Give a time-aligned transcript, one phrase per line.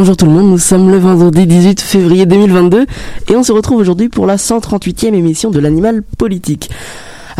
[0.00, 2.86] Bonjour tout le monde, nous sommes le vendredi 18 février 2022
[3.28, 6.70] et on se retrouve aujourd'hui pour la 138e émission de l'animal politique.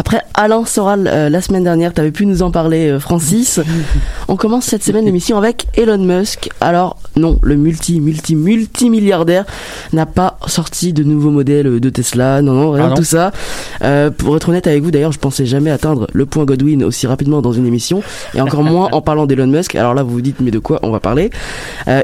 [0.01, 3.61] Après Alain Soral euh, la semaine dernière, tu avais pu nous en parler euh, Francis.
[4.29, 6.49] On commence cette semaine l'émission avec Elon Musk.
[6.63, 9.45] Alors non, le multi multi multi milliardaire
[9.93, 12.41] n'a pas sorti de nouveaux modèles de Tesla.
[12.41, 13.31] Non non, rien Ah de tout ça.
[13.83, 17.07] Euh, pour être honnête avec vous d'ailleurs, je pensais jamais atteindre le point Godwin aussi
[17.07, 19.75] rapidement dans une émission et encore moins en parlant d'Elon Musk.
[19.75, 21.29] Alors là, vous vous dites mais de quoi on va parler?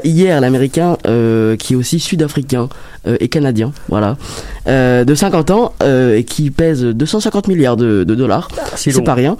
[0.03, 0.97] Hier, l'américain
[1.57, 2.69] qui est aussi sud-africain
[3.19, 4.17] et canadien, voilà,
[4.67, 8.49] de 50 ans et qui pèse 250 milliards de, de dollars.
[8.75, 9.37] C'est pas rien.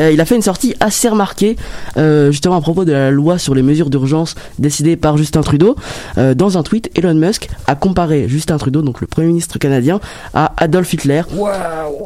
[0.00, 1.56] Euh, il a fait une sortie assez remarquée,
[1.96, 5.76] euh, justement à propos de la loi sur les mesures d'urgence décidée par Justin Trudeau.
[6.16, 10.00] Euh, dans un tweet, Elon Musk a comparé Justin Trudeau, donc le Premier ministre canadien,
[10.34, 11.22] à Adolf Hitler.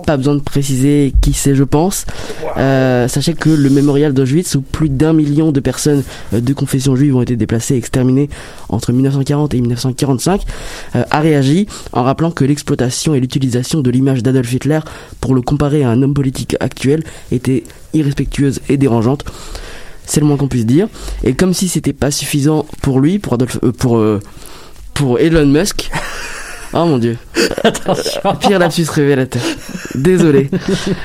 [0.06, 2.06] Pas besoin de préciser qui c'est, je pense.
[2.56, 7.22] Sachez que le mémorial d'Auschwitz, où plus d'un million de personnes de confession juive ont
[7.22, 8.28] été déplacées et exterminées
[8.68, 10.42] entre 1940 et 1945,
[10.96, 14.80] euh, a réagi en rappelant que l'exploitation et l'utilisation de l'image d'Adolf Hitler
[15.20, 19.24] pour le comparer à un homme politique actuel était irrespectueuse et dérangeante.
[20.04, 20.88] C'est le moins qu'on puisse dire.
[21.24, 24.20] Et comme si c'était pas suffisant pour lui, pour Adolf, euh, pour euh,
[24.94, 25.90] pour Elon Musk.
[26.74, 27.18] Oh mon dieu.
[27.64, 28.20] Attention.
[28.40, 29.42] Pire lapsus révélateur.
[29.94, 30.48] Désolé.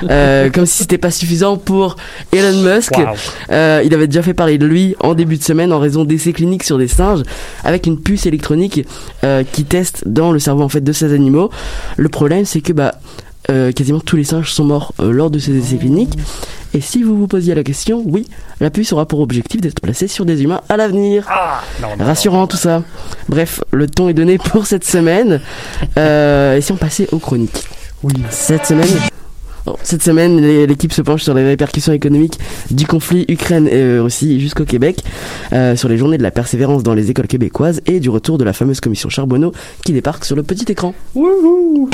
[0.10, 1.98] Euh, comme si c'était pas suffisant pour
[2.32, 2.98] Elon Musk.
[2.98, 3.16] Wow.
[3.52, 6.34] Euh, il avait déjà fait parler de lui en début de semaine en raison d'essais
[6.34, 7.24] cliniques sur des singes
[7.64, 8.86] avec une puce électronique
[9.24, 11.50] euh, qui teste dans le cerveau en fait de ces animaux.
[11.98, 12.96] Le problème c'est que bah
[13.50, 16.18] euh, quasiment tous les singes sont morts euh, lors de ces essais cliniques.
[16.74, 18.28] Et si vous vous posiez la question, oui,
[18.60, 21.26] la puce aura pour objectif d'être placée sur des humains à l'avenir.
[21.30, 21.62] Ah,
[22.00, 22.84] Rassurant tout ça.
[23.30, 25.40] Bref, le ton est donné pour cette semaine.
[25.98, 27.64] Euh, et si on passait aux chroniques?
[28.04, 28.14] Oui.
[28.30, 28.88] Cette semaine.
[29.84, 32.40] Cette semaine, l'équipe se penche sur les répercussions économiques
[32.72, 35.04] du conflit Ukraine et Russie jusqu'au Québec,
[35.54, 38.44] euh, sur les journées de la persévérance dans les écoles québécoises et du retour de
[38.44, 39.52] la fameuse commission Charbonneau
[39.86, 40.94] qui débarque sur le petit écran.
[41.16, 41.90] Wouhou.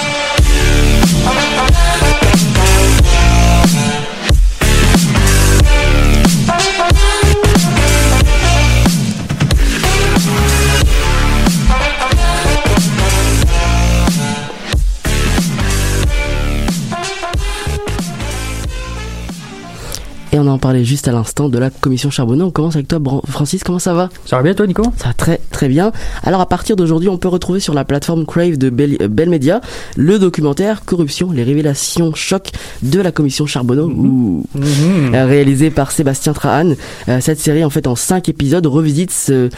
[20.53, 22.46] En parlait juste à l'instant de la commission Charbonneau.
[22.46, 24.09] On commence avec toi, Francis, comment ça va?
[24.25, 24.84] Ça va bien, toi, Nico?
[24.97, 25.91] Ça va très très bien.
[26.24, 29.30] Alors à partir d'aujourd'hui, on peut retrouver sur la plateforme Crave de Bell, euh, Bell
[29.30, 29.62] Media
[29.97, 32.52] le documentaire Corruption, les révélations choc
[32.84, 34.46] de la commission Charbonneau, Ouh.
[34.56, 35.16] Mhm.
[35.16, 36.74] Euh, réalisé par Sébastien Trahan.
[37.09, 39.50] Euh, cette série, en fait, en cinq épisodes, revisite ce,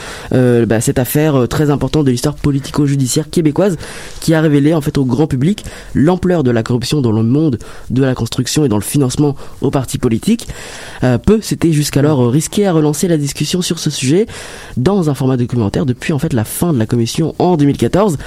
[0.65, 3.77] bah, cette affaire très importante de l'histoire politico-judiciaire québécoise
[4.21, 7.59] qui a révélé, en fait, au grand public l'ampleur de la corruption dans le monde
[7.89, 10.47] de la construction et dans le financement aux partis politiques.
[11.03, 14.25] Euh, peu s'était jusqu'alors risqué à relancer la discussion sur ce sujet
[14.77, 18.17] dans un format documentaire depuis, en fait, la fin de la commission en 2014.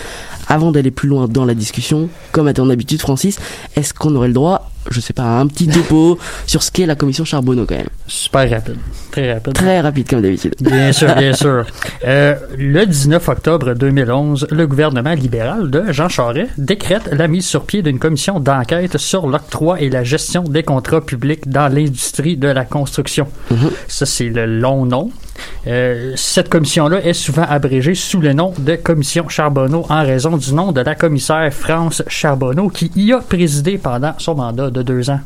[0.49, 3.39] Avant d'aller plus loin dans la discussion, comme à ton habitude, Francis,
[3.77, 6.87] est-ce qu'on aurait le droit, je sais pas, à un petit topo sur ce qu'est
[6.87, 7.89] la commission Charbonneau quand même?
[8.07, 8.77] Super rapide.
[9.11, 9.53] Très rapide.
[9.53, 10.55] Très rapide comme d'habitude.
[10.61, 11.67] Bien sûr, bien sûr.
[12.07, 17.65] Euh, le 19 octobre 2011, le gouvernement libéral de Jean Charest décrète la mise sur
[17.65, 22.49] pied d'une commission d'enquête sur l'octroi et la gestion des contrats publics dans l'industrie de
[22.49, 23.27] la construction.
[23.51, 23.71] Mhm.
[23.87, 25.11] Ça, c'est le long nom.
[25.66, 30.53] Euh, cette commission-là est souvent abrégée sous le nom de commission Charbonneau en raison du
[30.54, 35.11] nom de la commissaire France Charbonneau qui y a présidé pendant son mandat de deux
[35.11, 35.20] ans.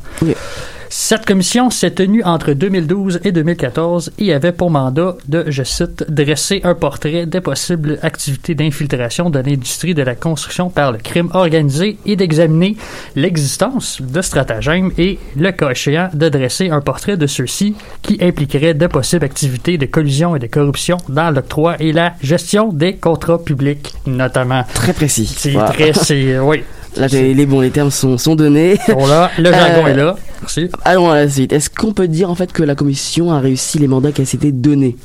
[0.95, 6.05] Cette commission s'est tenue entre 2012 et 2014 et avait pour mandat de, je cite,
[6.11, 11.31] dresser un portrait des possibles activités d'infiltration de l'industrie de la construction par le crime
[11.33, 12.77] organisé et d'examiner
[13.17, 18.75] l'existence de stratagèmes et, le cas échéant, de dresser un portrait de ceux-ci qui impliqueraient
[18.75, 23.43] de possibles activités de collusion et de corruption dans l'octroi et la gestion des contrats
[23.43, 24.65] publics, notamment.
[24.75, 25.25] Très précis.
[25.25, 26.63] C'est très, c'est, oui.
[26.97, 28.79] Là, les, bons, les termes sont, sont donnés.
[28.89, 30.17] Là, le jargon Euh, est là.
[30.43, 30.69] Merci.
[30.85, 31.53] Allons à la suite.
[31.53, 34.53] Est-ce qu'on peut dire en fait que la commission a réussi les mandats qu'elle s'était
[34.53, 34.97] donnés?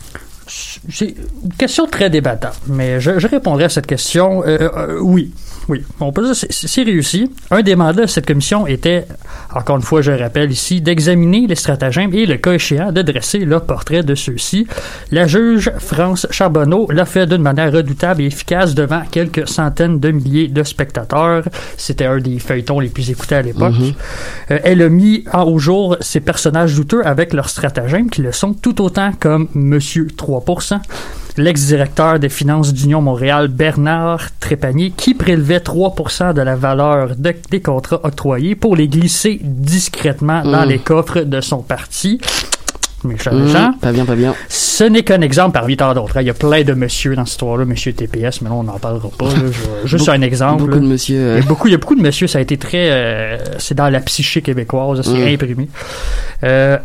[0.48, 1.08] C'est
[1.44, 4.44] une question très débattable, mais je, je répondrai à cette question.
[4.46, 5.32] Euh, euh, oui,
[5.70, 7.32] oui, on peut dire c'est- réussi.
[7.52, 9.06] Un des mandats de cette commission était,
[9.54, 13.02] encore une fois, je le rappelle ici, d'examiner les stratagèmes et, le cas échéant, de
[13.02, 14.68] dresser le portrait de ceux-ci.
[15.12, 20.12] La juge France Charbonneau l'a fait d'une manière redoutable et efficace devant quelques centaines de
[20.12, 21.44] milliers de spectateurs.
[21.78, 23.74] C'était un des feuilletons les plus écoutés à l'époque.
[24.52, 28.32] Euh, elle a mis en- au jour ces personnages douteux avec leurs stratagèmes qui le
[28.32, 30.80] sont tout autant comme Monsieur 3%,
[31.38, 37.62] l'ex-directeur des finances d'Union Montréal Bernard Trépanier qui prélevait 3% de la valeur de- des
[37.62, 40.70] contrats octroyés pour les glisser discrètement dans Mm.
[40.70, 42.20] les coffres de son parti.
[43.04, 43.74] Méchant, Mmh, méchant.
[43.80, 44.34] pas bien, pas bien.
[44.50, 46.18] Ce n'est qu'un exemple parmi tant d'autres.
[46.18, 46.22] hein.
[46.22, 48.80] Il y a plein de monsieur dans cette histoire-là, monsieur TPS, mais là, on n'en
[48.80, 49.26] parlera pas.
[49.26, 49.34] là.
[49.84, 50.62] Je- Juste un exemple.
[50.64, 50.80] Beaucoup là.
[50.82, 51.36] de monsieur.
[51.38, 53.38] Il y a beaucoup, il y a beaucoup de monsieur, ça a été très, euh,
[53.60, 55.34] c'est dans la psyché québécoise, c'est Mm.
[55.34, 55.68] imprimé.
[56.44, 56.78] Euh,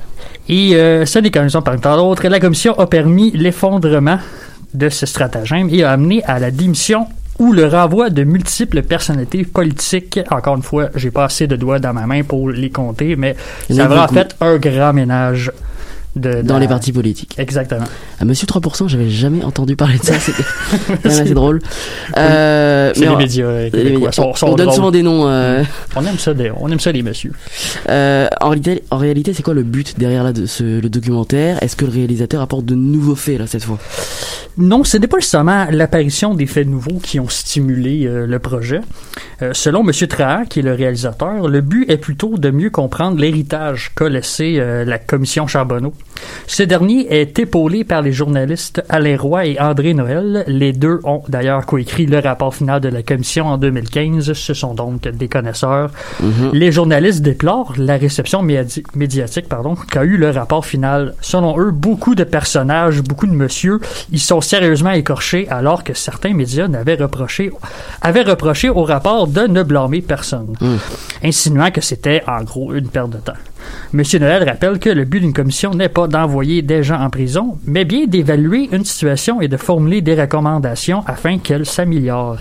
[0.51, 2.27] et euh, ce n'est qu'un exemple parmi tant d'autres.
[2.29, 4.19] La commission a permis l'effondrement
[4.75, 7.07] de ce stratagème et a amené à la démission
[7.39, 10.21] ou le renvoi de multiples personnalités politiques.
[10.31, 13.35] Encore une fois, j'ai pas assez de doigts dans ma main pour les compter, mais
[13.71, 14.15] en ça a aura beaucoup.
[14.15, 15.51] fait un grand ménage
[16.17, 17.35] de, dans les partis politiques.
[17.39, 17.85] Exactement.
[18.21, 21.61] Ah, Monsieur 3%, j'avais jamais entendu parler de ça, même assez drôle.
[22.17, 25.27] Euh, C'est les médias euh, les médias, sont- on, sont on donne souvent des noms.
[25.29, 25.63] euh,
[25.97, 27.33] On aime ça, des- on aime ça les messieurs.
[27.89, 31.63] euh, en réalité, en réalité, c'est quoi le but derrière là, de ce, le documentaire?
[31.63, 33.79] Est-ce que le réalisateur apporte de nouveaux faits là cette fois?
[34.59, 38.81] Non, ce n'est pas nécessairement l'apparition des faits nouveaux qui ont stimulé euh, le projet.
[39.53, 39.93] Selon M.
[40.09, 44.63] Trahan, qui est le réalisateur, le but est plutôt de mieux comprendre l'héritage qu'a laissé
[44.87, 45.93] la commission Charbonneau.
[46.47, 50.45] Ce dernier est épaulé par les journalistes Alain Roy et André Noël.
[50.47, 54.33] Les deux ont d'ailleurs coécrit le rapport final de la commission en 2015.
[54.33, 55.91] Ce sont donc des connaisseurs.
[56.21, 56.51] Mhm.
[56.53, 61.15] Les journalistes déplorent la réception médi- médiatique pardon, qu'a eu le rapport final.
[61.21, 66.35] Selon eux, beaucoup de personnages, beaucoup de monsieur, ils sont sérieusement écorchés alors que certains
[66.35, 67.51] médias n'avaient reproché,
[68.03, 70.77] avaient reproché au rapport de ne blâmer personne, Mm.
[71.25, 73.33] insinuant que c'était en gros une perte de temps.
[73.93, 77.59] Monsieur Noël rappelle que le but d'une commission n'est pas d'envoyer des gens en prison,
[77.67, 82.39] mais bien d'évaluer une situation et de formuler des recommandations afin qu'elle s'améliore.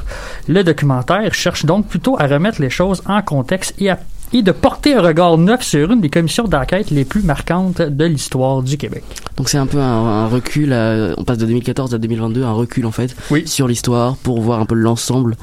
[0.48, 4.00] Le documentaire cherche donc plutôt à remettre les choses en contexte et, à-
[4.34, 8.06] et de porter un regard neuf sur une des commissions d'enquête les plus marquantes de
[8.06, 9.04] l'histoire du Québec.
[9.38, 12.52] Donc c'est un peu un, un recul, euh, on passe de 2014 à 2022, un
[12.54, 13.44] recul en fait Oui.
[13.48, 15.36] sur l'histoire pour voir un peu l'ensemble.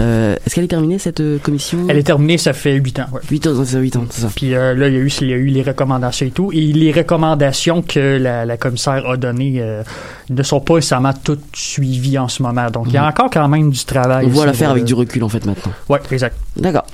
[0.00, 1.86] Euh, Est-ce qu'elle est terminée cette euh, commission?
[1.88, 3.06] Elle est terminée, ça fait huit ans.
[3.12, 3.20] ouais.
[3.30, 4.28] 8 ans, c'est 8 ans, c'est ça.
[4.34, 6.50] Puis euh, là, il y, a eu, il y a eu les recommandations et tout.
[6.52, 9.84] Et les recommandations que la, la commissaire a données euh,
[10.30, 12.68] ne sont pas nécessairement toutes suivies en ce moment.
[12.72, 13.08] Donc, il y a Mhm.
[13.08, 14.26] encore quand même du travail.
[14.26, 15.72] On voit l'affaire avec du recul en fait maintenant.
[15.88, 16.36] Ouais, exact.
[16.56, 16.86] D'accord.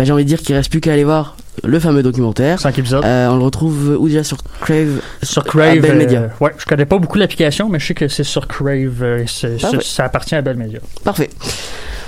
[0.00, 2.58] Bah, J'ai envie de dire qu'il reste plus qu'à aller voir le fameux documentaire.
[2.58, 3.04] Cinq épisodes.
[3.04, 4.24] Euh, on le retrouve où déjà?
[4.24, 5.76] Sur Crave sur Crave.
[5.76, 6.30] à Bell euh, Media.
[6.40, 9.02] ouais, je connais pas beaucoup l'application, mais je sais que c'est sur Crave.
[9.02, 9.82] euh, c'est- c'est-.
[9.82, 10.80] Ça appartient à Bell Media.
[11.04, 11.28] Parfait.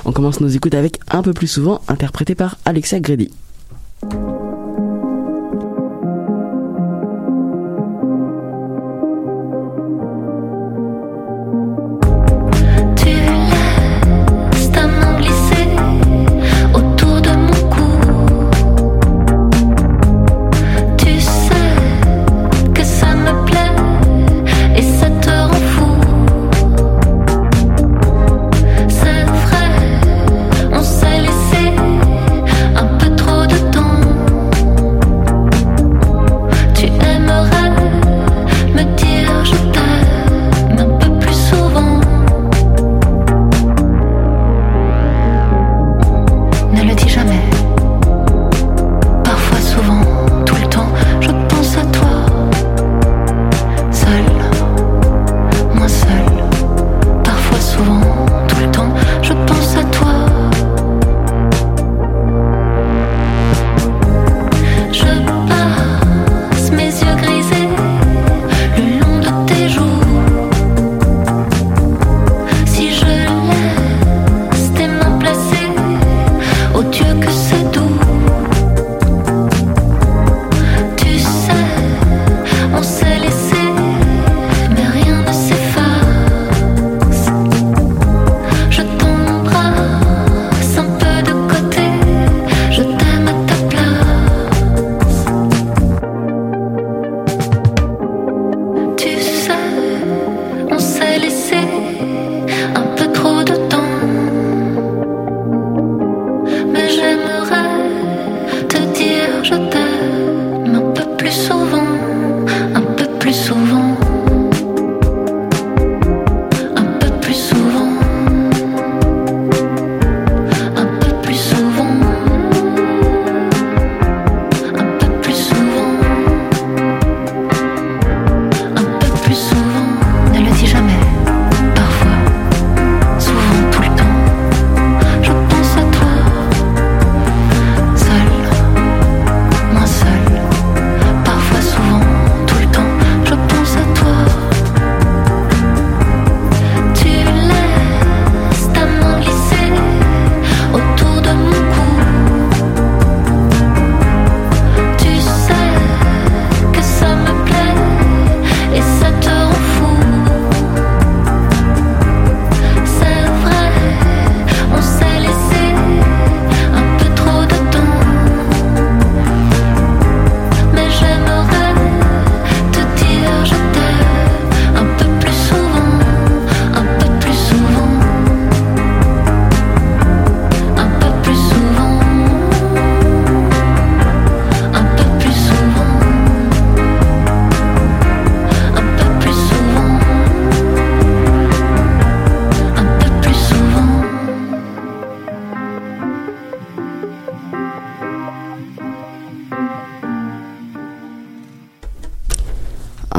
[0.06, 3.30] On commence nos écoutes avec un peu plus souvent, interprété par Alexa Grady.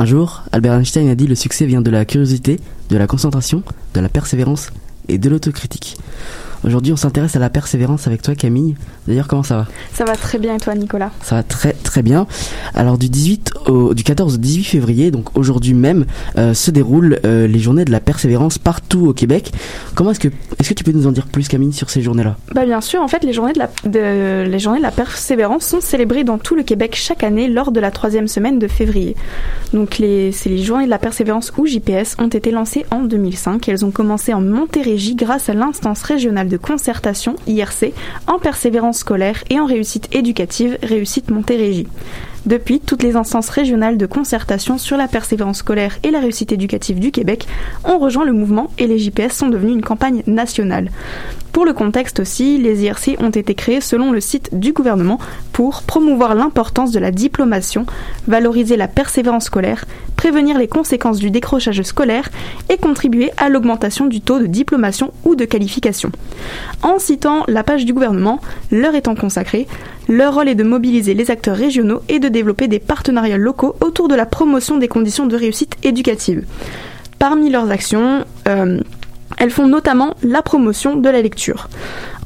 [0.03, 3.63] Un jour, Albert Einstein a dit le succès vient de la curiosité, de la concentration,
[3.93, 4.69] de la persévérance
[5.07, 5.95] et de l'autocritique.
[6.63, 8.75] Aujourd'hui, on s'intéresse à la persévérance avec toi, Camille.
[9.05, 9.67] D'ailleurs, comment ça va?
[9.93, 11.11] Ça va très bien et toi, Nicolas?
[11.21, 12.25] Ça va très très bien.
[12.73, 16.05] Alors du 18 au du 14 au 18 février, donc aujourd'hui même,
[16.37, 19.51] euh, se déroulent euh, les journées de la persévérance partout au Québec.
[19.93, 22.37] Comment est-ce que est-ce que tu peux nous en dire plus, Camille, sur ces journées-là?
[22.53, 25.65] Bah bien sûr, en fait, les journées de la de, les journées de la persévérance
[25.65, 29.17] sont célébrées dans tout le Québec chaque année lors de la troisième semaine de février.
[29.73, 33.67] Donc les c'est les journées de la persévérance ou JPS ont été lancées en 2005.
[33.67, 37.93] Elles ont commencé en Montérégie grâce à l'instance régionale de concertation IRC
[38.27, 41.87] en persévérance scolaire et en réussite éducative réussite Montérégie.
[42.45, 46.99] Depuis, toutes les instances régionales de concertation sur la persévérance scolaire et la réussite éducative
[46.99, 47.47] du Québec
[47.85, 50.89] ont rejoint le mouvement et les JPS sont devenus une campagne nationale.
[51.53, 55.19] Pour le contexte aussi, les IRC ont été créés selon le site du gouvernement
[55.53, 57.85] pour promouvoir l'importance de la diplomation,
[58.27, 59.85] valoriser la persévérance scolaire,
[60.17, 62.29] prévenir les conséquences du décrochage scolaire
[62.69, 66.11] et contribuer à l'augmentation du taux de diplomation ou de qualification.
[66.81, 69.67] En citant la page du gouvernement, leur étant consacrée,
[70.07, 74.07] leur rôle est de mobiliser les acteurs régionaux et de développer des partenariats locaux autour
[74.07, 76.45] de la promotion des conditions de réussite éducative.
[77.19, 78.79] Parmi leurs actions, euh,
[79.37, 81.69] elles font notamment la promotion de la lecture.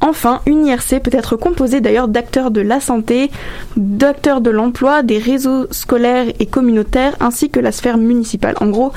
[0.00, 3.30] Enfin, une IRC peut être composée d'ailleurs d'acteurs de la santé,
[3.76, 8.54] d'acteurs de l'emploi, des réseaux scolaires et communautaires, ainsi que la sphère municipale.
[8.60, 8.92] En gros,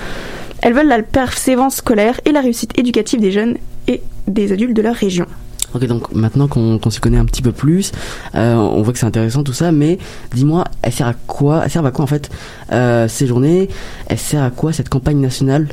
[0.62, 3.58] elles veulent la persévérance scolaire et la réussite éducative des jeunes
[3.88, 5.26] et des adultes de leur région.
[5.74, 7.92] Ok, donc maintenant qu'on qu'on se connaît un petit peu plus,
[8.36, 10.00] euh, on voit que c'est intéressant tout ça, mais
[10.34, 12.30] dis-moi, elle sert à quoi Elle sert à quoi en fait
[12.72, 13.70] euh, ces journées?
[14.08, 15.68] Elle sert à quoi cette campagne nationale?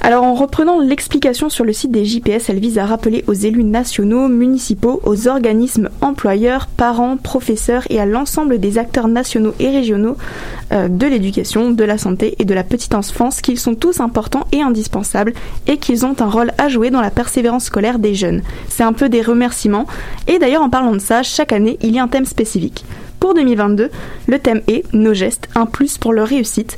[0.00, 3.62] Alors en reprenant l'explication sur le site des JPS, elle vise à rappeler aux élus
[3.62, 10.16] nationaux, municipaux, aux organismes employeurs, parents, professeurs et à l'ensemble des acteurs nationaux et régionaux
[10.72, 14.46] euh, de l'éducation, de la santé et de la petite enfance qu'ils sont tous importants
[14.50, 15.34] et indispensables
[15.68, 18.42] et qu'ils ont un rôle à jouer dans la persévérance scolaire des jeunes.
[18.68, 19.86] C'est un peu des remerciements
[20.26, 22.84] et d'ailleurs en parlant de ça, chaque année il y a un thème spécifique.
[23.20, 23.88] Pour 2022,
[24.26, 26.76] le thème est Nos gestes, un plus pour leur réussite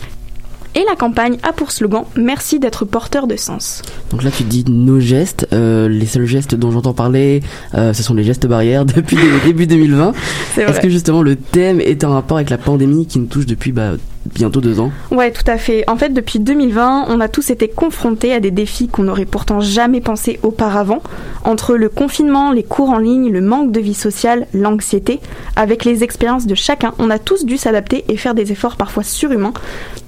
[0.75, 3.83] et la campagne a pour slogan Merci d'être porteur de sens.
[4.11, 5.47] Donc là, tu dis nos gestes.
[5.53, 7.43] euh, les seuls gestes dont j'entends parler,
[7.75, 10.13] euh, ce sont les gestes barrières depuis le début 2020.
[10.55, 10.81] C'est Est-ce vrai.
[10.83, 13.93] que justement le thème est en rapport avec la pandémie qui nous touche depuis bah,
[14.33, 15.85] bientôt deux ans Ouais, tout à fait.
[15.89, 19.61] En fait, depuis 2020, on a tous été confrontés à des défis qu'on n'aurait pourtant
[19.61, 21.03] jamais pensé auparavant.
[21.45, 25.21] Entre le confinement, les cours en ligne, le manque de vie sociale, l'anxiété,
[25.57, 29.03] avec les expériences de chacun, on a tous dû s'adapter et faire des efforts parfois
[29.03, 29.53] surhumains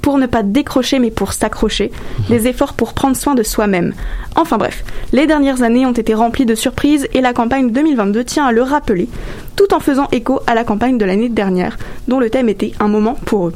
[0.03, 1.91] pour ne pas décrocher mais pour s'accrocher,
[2.29, 3.93] des efforts pour prendre soin de soi-même.
[4.37, 8.47] Enfin bref, les dernières années ont été remplies de surprises et la campagne 2022 tient
[8.47, 9.09] à le rappeler,
[9.57, 12.89] tout en faisant écho à la campagne de l'année dernière, dont le thème était un
[12.89, 13.53] moment pour eux.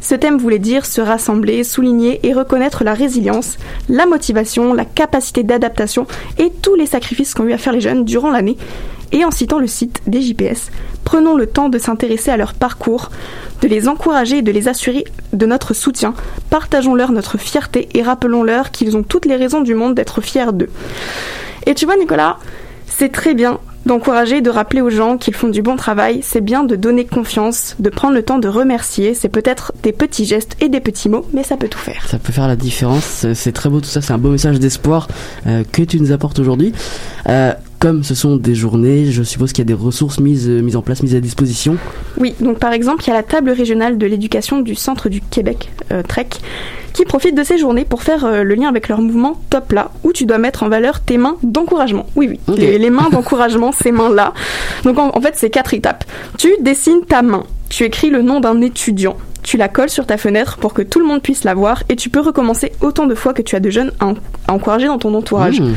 [0.00, 3.56] Ce thème voulait dire se rassembler, souligner et reconnaître la résilience,
[3.88, 6.06] la motivation, la capacité d'adaptation
[6.38, 8.56] et tous les sacrifices qu'ont eu à faire les jeunes durant l'année.
[9.12, 10.70] Et en citant le site des JPS,
[11.04, 13.10] prenons le temps de s'intéresser à leur parcours,
[13.62, 16.14] de les encourager et de les assurer de notre soutien.
[16.50, 20.70] Partageons-leur notre fierté et rappelons-leur qu'ils ont toutes les raisons du monde d'être fiers d'eux.
[21.66, 22.38] Et tu vois, Nicolas,
[22.86, 26.20] c'est très bien d'encourager, de rappeler aux gens qu'ils font du bon travail.
[26.22, 29.14] C'est bien de donner confiance, de prendre le temps de remercier.
[29.14, 32.06] C'est peut-être des petits gestes et des petits mots, mais ça peut tout faire.
[32.08, 33.24] Ça peut faire la différence.
[33.34, 34.00] C'est- très beau tout ça.
[34.00, 35.06] C'est un beau message d'espoir
[35.46, 36.72] euh, que tu nous apportes aujourd'hui.
[37.28, 37.52] Euh,
[37.84, 40.74] comme ce sont des journées, je suppose qu'il y a des ressources mises, euh, mises
[40.74, 41.76] en place, mises à disposition.
[42.16, 45.20] Oui, donc par exemple, il y a la table régionale de l'éducation du centre du
[45.20, 46.40] Québec, euh, TREC,
[46.94, 49.90] qui profite de ces journées pour faire euh, le lien avec leur mouvement Top là,
[50.02, 52.06] où tu dois mettre en valeur tes mains d'encouragement.
[52.16, 54.32] Oui, oui, les, les mains d'encouragement, ces mains-là.
[54.84, 56.04] Donc en, en fait, c'est quatre étapes.
[56.38, 60.16] Tu dessines ta main, tu écris le nom d'un étudiant, tu la colles sur ta
[60.16, 63.14] fenêtre pour que tout le monde puisse la voir, et tu peux recommencer autant de
[63.14, 64.14] fois que tu as de jeunes à, en-
[64.48, 65.60] à encourager dans ton entourage.
[65.60, 65.74] Mmh.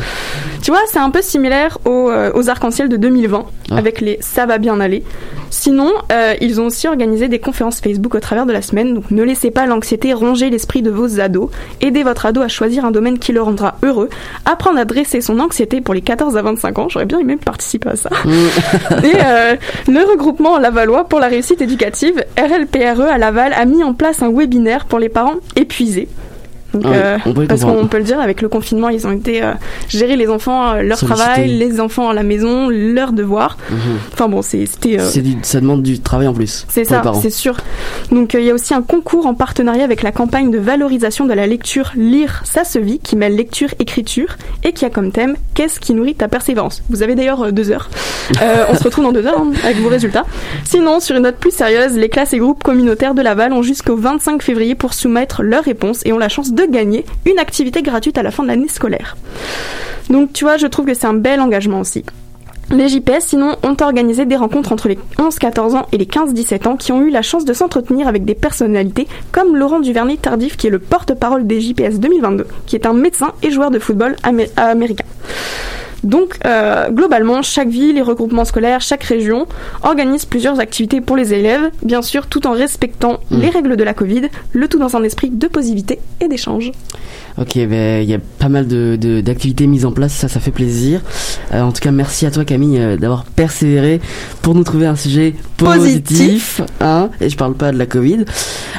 [0.64, 3.78] Tu vois, c'est un peu similaire aux, euh, aux arcs-en-ciel de 2020, Ah.
[3.78, 5.04] avec les ça va bien aller.
[5.50, 9.12] Sinon, euh, ils ont aussi organisé des conférences Facebook au travers de la semaine, donc
[9.12, 11.50] ne laissez pas l'anxiété ronger l'esprit de vos ados.
[11.82, 14.10] Aidez votre ado à choisir un domaine qui le rendra heureux.
[14.46, 17.90] Apprendre à dresser son anxiété pour les 14 à 25 ans, j'aurais bien aimé participer
[17.90, 18.10] à ça.
[19.04, 19.56] Et euh,
[19.88, 24.30] le regroupement Lavallois pour la réussite éducative, RLPRE à Laval, a mis en place un
[24.30, 26.08] webinaire pour les parents épuisés.
[26.74, 29.44] Donc, Ouais, euh, on parce qu'on peut le dire, avec le confinement, ils ont été
[29.44, 29.54] euh,
[29.90, 33.58] gérer les enfants, euh, leur travail, les enfants à la maison, leurs devoirs.
[33.70, 33.78] Mhm.
[34.14, 35.00] Enfin bon, c'était.
[35.00, 35.10] euh,
[35.44, 36.66] ça demande du travail en plus.
[36.70, 37.58] C'est ça, c'est sûr.
[38.12, 41.26] Donc euh, il y a aussi un concours en partenariat avec la campagne de valorisation
[41.26, 45.12] de la lecture Lire, ça se vit, qui mêle lecture, écriture, et qui a comme
[45.12, 46.84] thème Qu'est-ce qui nourrit ta persévérance?
[46.90, 47.90] Vous avez d'ailleurs deux heures.
[48.70, 50.26] On se retrouve dans deux heures hein, avec vos résultats.
[50.66, 53.96] Sinon, sur une note plus sérieuse, les classes et groupes communautaires de Laval ont jusqu'au
[53.96, 58.18] 25 février pour soumettre leurs réponses et ont la chance de gagner une activité gratuite
[58.18, 59.18] à la fin de l'année scolaire.
[60.10, 62.04] Donc tu vois, je trouve que c'est un bel engagement aussi.
[62.70, 66.76] Les JPS, sinon, ont organisé des rencontres entre les 11-14 ans et les 15-17 ans
[66.76, 70.70] qui ont eu la chance de s'entretenir avec des personnalités comme Laurent Duvernay-Tardif, qui est
[70.70, 75.06] le porte-parole des JPS 2022, qui est un médecin et joueur de football amé- américain.
[76.04, 79.48] Donc, euh, globalement, chaque ville et regroupement scolaire, chaque région
[79.84, 83.40] organise plusieurs activités pour les élèves, bien sûr, tout en respectant Mm.
[83.42, 84.24] les règles de la Covid,
[84.54, 86.72] le tout dans un esprit de positivité et d'échange.
[87.40, 90.40] Ok, ben il y a pas mal de de- d'activités mises en place, ça, ça
[90.40, 91.02] fait plaisir.
[91.54, 94.02] Euh, en tout cas, merci à toi Camille euh, d'avoir persévéré
[94.42, 97.10] pour nous trouver un sujet positif, hein.
[97.22, 98.26] Et je parle pas de la Covid.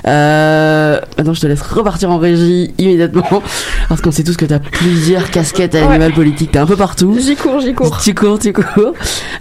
[0.06, 3.42] Euh, maintenant, je te laisse repartir en régie immédiatement,
[3.88, 5.86] parce qu'on sait tous que t'as plusieurs casquettes à Ouais.
[5.88, 7.07] l'animal politique, t'es un peu partout.
[7.16, 7.98] J'y cours, j'y cours.
[7.98, 8.92] Tu cours, tu cours.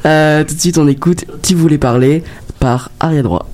[0.06, 2.24] Euh, tout de suite, on écoute Tu voulais parler
[2.60, 3.48] par Aria Droit.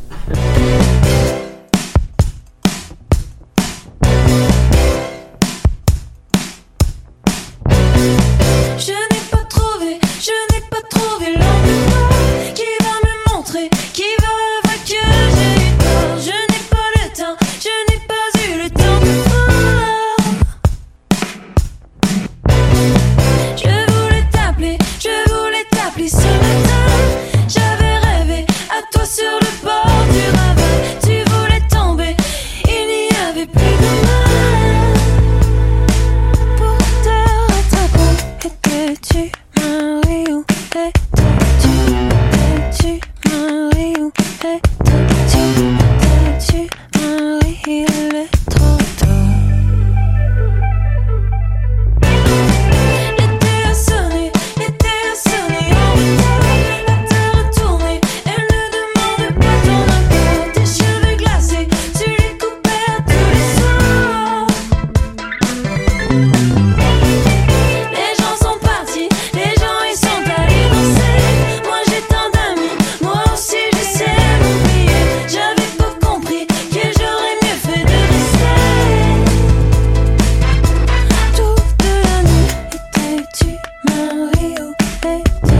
[85.04, 85.53] take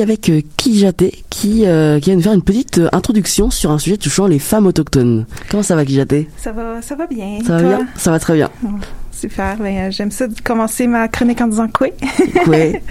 [0.00, 3.78] Avec euh, Kijaté qui, euh, qui va nous faire une petite euh, introduction sur un
[3.78, 5.26] sujet touchant les femmes autochtones.
[5.50, 7.38] Comment ça va Kijaté Ça va, ça va bien.
[7.44, 7.68] Ça va toi?
[7.78, 7.88] bien?
[7.96, 8.50] Ça va très bien.
[9.20, 9.56] Super.
[9.56, 11.88] Ben, euh, j'aime ça de commencer ma chronique en disant quoi.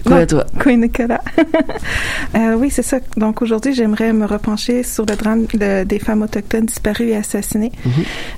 [0.06, 1.22] Quoi à toi Quoi, Nicolas.
[2.36, 2.98] Euh, oui, c'est ça.
[3.16, 7.72] Donc aujourd'hui, j'aimerais me repencher sur le drame de- des femmes autochtones disparues et assassinées.
[7.86, 7.92] Mhm.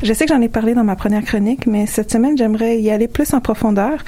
[0.04, 2.91] Je sais que j'en ai parlé dans ma première chronique, mais cette semaine, j'aimerais y
[2.91, 4.04] aller plus en profondeur,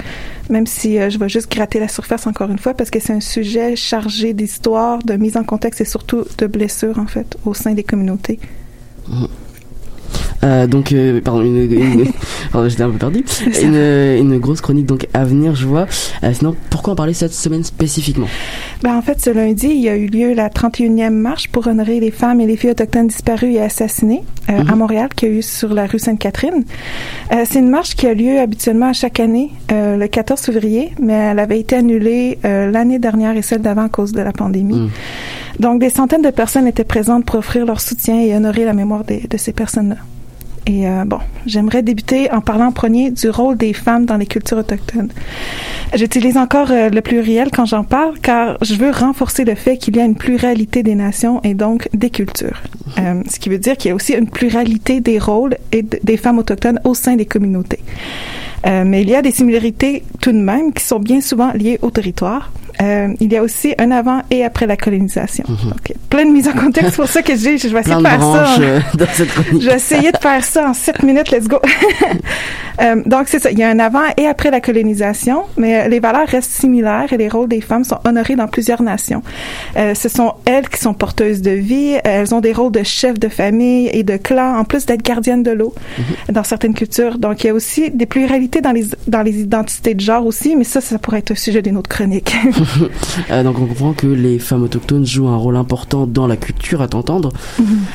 [0.50, 3.14] même si euh, je vais juste gratter la surface encore une fois, parce que c'est
[3.14, 7.54] un sujet chargé d'histoire, de mise en contexte et surtout de blessures, en fait, au
[7.56, 8.40] sein des communautés.
[10.44, 12.06] Euh, donc, euh, pardon, une, une-
[12.52, 13.24] pardon, j'étais un peu perdu.
[13.62, 15.86] Une, une grosse chronique donc à venir, je vois.
[16.24, 18.28] Euh, sinon, pourquoi en parler cette semaine spécifiquement?
[18.84, 22.00] Ben, en fait, ce lundi, il y a eu lieu la 31e marche pour honorer
[22.00, 25.42] les femmes et les filles autochtones disparues et assassinées euh, à Montréal, qui a eu
[25.42, 26.64] sur la rue Sainte-Catherine.
[27.32, 30.92] Euh, c'est une marche qui a lieu habituellement à chaque année, euh, le 14 février,
[31.02, 34.32] mais elle avait été annulée euh, l'année dernière et celle d'avant à cause de la
[34.34, 34.76] pandémie.
[34.80, 34.90] Mm.
[35.60, 39.04] Donc, des centaines de personnes étaient présentes pour offrir leur soutien et honorer la mémoire
[39.04, 39.98] des- de ces personnes-là.
[40.68, 44.28] Et euh, bon, j'aimerais débuter en parlant en premier du rôle des femmes dans les
[44.28, 45.10] cultures autochtones.
[45.96, 49.98] J'utilise encore euh, le pluriel quand j'en parle car je veux renforcer le fait qu'il
[49.98, 52.62] y a une pluralité des nations et donc des cultures.
[53.00, 56.18] Euh, ce qui veut dire qu'il y a aussi une pluralité des rôles et des
[56.18, 57.80] femmes autochtones au sein des communautés.
[58.66, 61.80] Euh, mais il y a des similarités tout de même qui sont bien souvent liées
[61.82, 62.52] au territoire.
[62.82, 65.44] Euh, il y a aussi un avant et après la colonisation.
[65.48, 67.58] Donc, plein de mise en contexte pour ça que j'ai.
[67.58, 68.56] Je vais essayer de faire ça.
[68.62, 69.64] euh, dans cette chronique.
[70.12, 71.58] de faire ça en 7 minutes, let's go.
[72.82, 73.52] Euh, donc, c'est ça.
[73.52, 77.18] Il y a un avant et après la colonisation, mais les valeurs restent similaires et
[77.18, 79.22] les rôles des femmes sont honorés dans plusieurs nations.
[79.78, 81.98] Euh, ce sont elles qui sont porteuses de vie.
[82.04, 85.44] Elles ont des rôles de chef de famille et de clan, en plus d'être gardiennes
[85.44, 85.76] de l'eau
[86.32, 87.20] dans certaines cultures.
[87.20, 90.56] Donc, il y a aussi des pluralités dans les, dans les identités de genre aussi,
[90.56, 92.36] mais ça, ça pourrait être un sujet d'une autre chronique.
[93.30, 96.82] Euh, donc on comprend que les femmes autochtones jouent un rôle important dans la culture,
[96.82, 97.32] à t'entendre.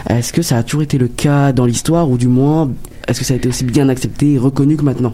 [0.08, 2.70] Est-ce que ça a toujours été le cas dans l'histoire, ou du moins,
[3.08, 5.12] est-ce que ça a été aussi bien accepté et reconnu que maintenant?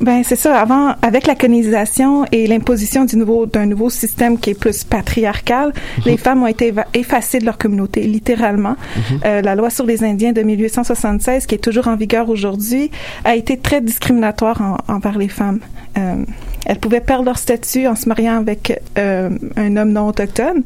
[0.00, 0.58] Ben c'est ça.
[0.60, 5.72] Avant, avec la colonisation et l'imposition du nouveau d'un nouveau système qui est plus patriarcal,
[6.06, 8.76] les femmes ont été effacées de leur communauté, littéralement.
[9.24, 12.90] Euh, la loi sur les Indiens de 1876, qui est toujours en vigueur aujourd'hui,
[13.24, 15.60] a été très discriminatoire en- envers les femmes.
[15.98, 16.24] Euh,
[16.64, 20.62] elles pouvaient perdre leur statut en se mariant avec euh, un homme non autochtone.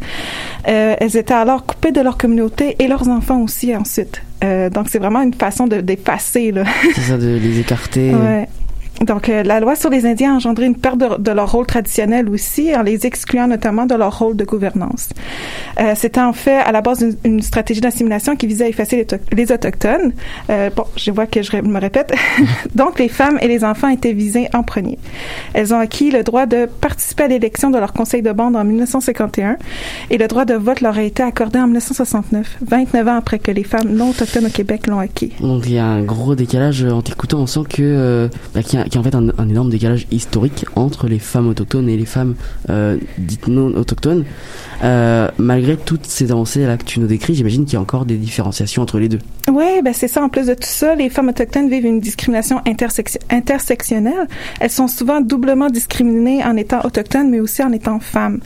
[0.69, 4.23] Euh, elles étaient alors coupées de leur communauté et leurs enfants aussi ensuite.
[4.45, 6.65] Euh, donc c'est vraiment une façon de d'effacer là.
[6.95, 8.49] C'est ça, de les écarter Ouais.
[9.01, 12.29] Donc, euh, la loi sur les Indiens a engendré une perte de, leur rôle traditionnel
[12.29, 15.11] aussi, en les excluant notamment de leur rôle de gouvernance.
[15.81, 18.97] Euh, C'était en fait à la base d'une une stratégie d'assimilation qui visait à effacer
[18.97, 20.13] les, to- les Autochtones.
[20.51, 22.13] Euh, bon, je vois que je me répète.
[22.75, 24.99] Donc, les femmes et les enfants étaient visés en premier.
[25.55, 28.65] Elles ont acquis le droit de participer à l'élection de leur conseil de bande en
[28.65, 29.57] 1951
[30.11, 33.51] et le droit de vote leur a été accordé en 1969, 29 ans après que
[33.53, 35.33] les femmes non autochtones au Québec l'ont acquis.
[35.41, 38.79] Donc il y a un gros décalage en t'écoutant, on sent que euh, bah, qu'il
[38.79, 41.49] y, a- qu'il y a en fait un, un énorme décalage historique entre les femmes
[41.49, 42.35] autochtones et les femmes
[42.71, 44.25] euh, dites non autochtones.
[44.85, 48.05] Euh, malgré toutes ces avancées là que tu nous décris, j'imagine qu'il y a encore
[48.05, 49.19] des différenciations entre les deux.
[49.51, 50.23] Oui, ben c'est ça.
[50.23, 54.29] En plus de tout ça, les femmes autochtones vivent une discrimination intersection- intersectionnelle.
[54.61, 58.41] Elles sont souvent doublement discriminées en étant autochtones, mais aussi en étant femmes.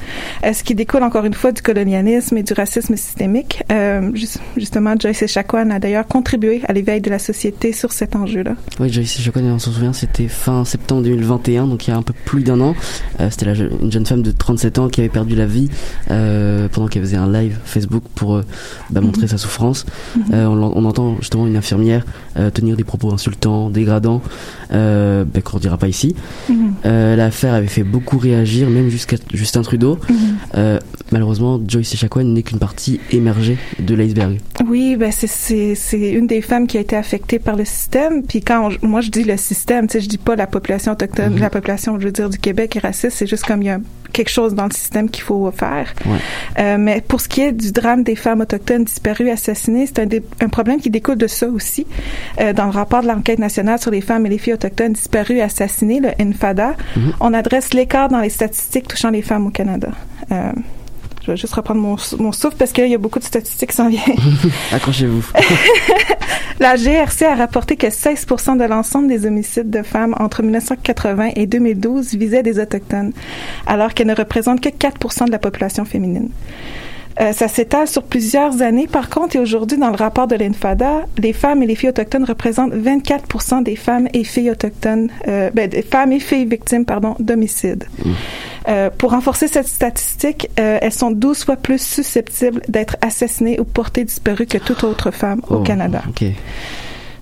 [0.44, 3.62] Euh, ce qui découle encore une fois du colonialisme et du racisme systémique.
[3.70, 8.16] Euh, jus- justement, Joyce Echaquan a d'ailleurs contribué à l'éveil de la société sur cet
[8.16, 8.54] enjeu-là.
[8.80, 12.02] Oui, Joyce connais, on s'en souvient, c'était fin septembre 2021, donc il y a un
[12.02, 12.74] peu plus d'un an.
[13.20, 15.68] Euh, c'était une jeune femme de 37 ans qui avait perdu la vie
[16.10, 18.44] euh, pendant qu'elle faisait un live Facebook pour euh,
[18.90, 19.86] bah, montrer sa souffrance.
[20.32, 22.04] Euh, on, entend justement une infirmière
[22.36, 24.22] euh, tenir des propos insultants, dégradants,
[24.72, 26.14] euh, bah, qu'on ne dira pas ici.
[26.86, 29.98] Euh, L'affaire avait fait beaucoup réagir, même jusqu'à Justin Trudeau.
[30.56, 30.78] Euh,
[31.10, 34.38] malheureusement, Joyce Echaquan n'est qu'une partie émergée de l'iceberg.
[34.66, 35.76] Oui, ben c'est
[36.10, 38.22] une des femmes qui a été affectée par le système.
[38.24, 41.50] Puis quand on- moi je dis le système, je dis pas la population autochtone, la
[41.50, 43.16] population, je veux dire du Québec est raciste.
[43.18, 43.80] C'est juste comme il y a
[44.12, 45.92] quelque chose dans le système qu'il faut faire.
[46.06, 46.18] Ouais.
[46.58, 50.08] Euh, mais pour ce qui est du drame des femmes autochtones disparues, assassinées, c'est un,
[50.44, 51.86] un problème qui découle de ça aussi.
[52.40, 55.36] Euh, dans le rapport de l'enquête nationale sur les femmes et les filles autochtones disparues
[55.36, 56.74] et assassinées, le NFADA,
[57.20, 59.88] on adresse l'écart dans les statistiques touchant les femmes au Canada.
[60.30, 60.52] Euh,
[61.24, 63.76] je vais juste reprendre mon, mon souffle parce qu'il y a beaucoup de statistiques qui
[63.76, 64.02] s'en viennent.
[64.72, 65.24] Accrochez-vous.
[66.60, 71.46] La GRC a rapporté que 16% de l'ensemble des homicides de femmes entre 1980 et
[71.46, 73.12] 2012 visaient des Autochtones,
[73.66, 76.30] alors qu'elles ne représentent que 4% de la population féminine.
[77.20, 81.02] Euh, ça s'étale sur plusieurs années, par contre, et aujourd'hui, dans le rapport de l'INFADA,
[81.18, 85.68] les femmes et les filles autochtones représentent 24% des femmes et filles autochtones, euh, ben,
[85.68, 87.84] des femmes et filles victimes, pardon, d'homicides.
[88.68, 93.64] Euh, pour renforcer cette statistique, euh, elles sont 12 fois plus susceptibles d'être assassinées ou
[93.64, 96.02] portées disparues que toute autre femme au Oh, Canada.
[96.08, 96.24] Ok.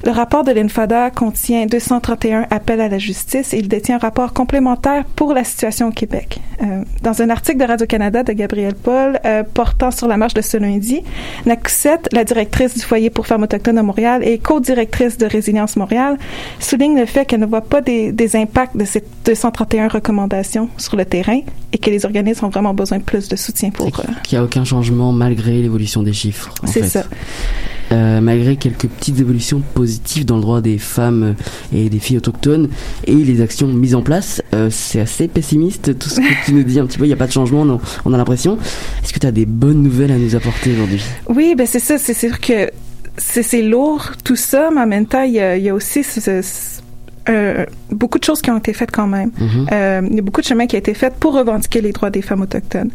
[0.03, 4.33] Le rapport de l'INFADA contient 231 appels à la justice et il détient un rapport
[4.33, 6.41] complémentaire pour la situation au Québec.
[6.63, 10.41] Euh, dans un article de Radio-Canada de Gabriel Paul euh, portant sur la marche de
[10.41, 11.03] ce lundi,
[11.45, 16.17] Nakusette, la directrice du foyer pour femmes autochtones à Montréal et co-directrice de Résilience Montréal,
[16.61, 20.97] souligne le fait qu'elle ne voit pas des, des impacts de ces 231 recommandations sur
[20.97, 21.41] le terrain
[21.73, 23.87] et que les organismes ont vraiment besoin de plus de soutien pour...
[23.87, 26.55] Euh, qu'il n'y a aucun changement malgré l'évolution des chiffres.
[26.65, 27.05] c'est ça.
[27.93, 29.90] euh, malgré quelques petites évolutions positives
[30.25, 31.35] dans le droit des femmes
[31.73, 32.69] et des filles autochtones
[33.07, 36.63] et les actions mises en place, euh, c'est assez pessimiste tout ce que tu nous
[36.63, 37.05] dis un petit peu.
[37.05, 38.59] Il n'y a pas de changement, on, on a l'impression.
[39.03, 41.03] Est-ce que tu as des bonnes nouvelles à nous apporter aujourd'hui?
[41.29, 41.99] Oui, ben c'est ça.
[41.99, 42.71] C'est sûr que
[43.17, 45.75] c'est c'est lourd tout ça, mais en même temps, il y a, il y a
[45.75, 46.81] aussi ce- ce- ce-
[47.29, 49.31] euh, beaucoup de choses qui ont été faites quand même.
[49.39, 49.67] Mhm.
[49.73, 52.11] Euh, il y a beaucoup de chemin qui a été fait pour revendiquer les droits
[52.11, 52.91] des femmes autochtones.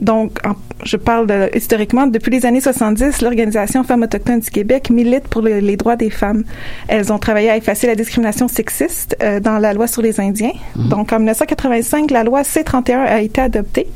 [0.00, 4.90] Donc, en- je parle de, historiquement, depuis les années 70, l'Organisation Femmes autochtones du Québec
[4.90, 6.44] milite pour le- les droits des femmes.
[6.88, 10.52] Elles ont travaillé à effacer la discrimination sexiste euh, dans la loi sur les Indiens.
[10.76, 13.86] Donc, en 1985, la loi C-31 a été adoptée,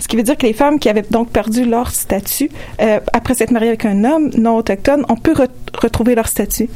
[0.00, 3.34] ce qui veut dire que les femmes qui avaient donc perdu leur statut euh, après
[3.34, 5.48] s'être mariées avec un homme non autochtone ont pu re-
[5.80, 6.68] retrouver leur statut.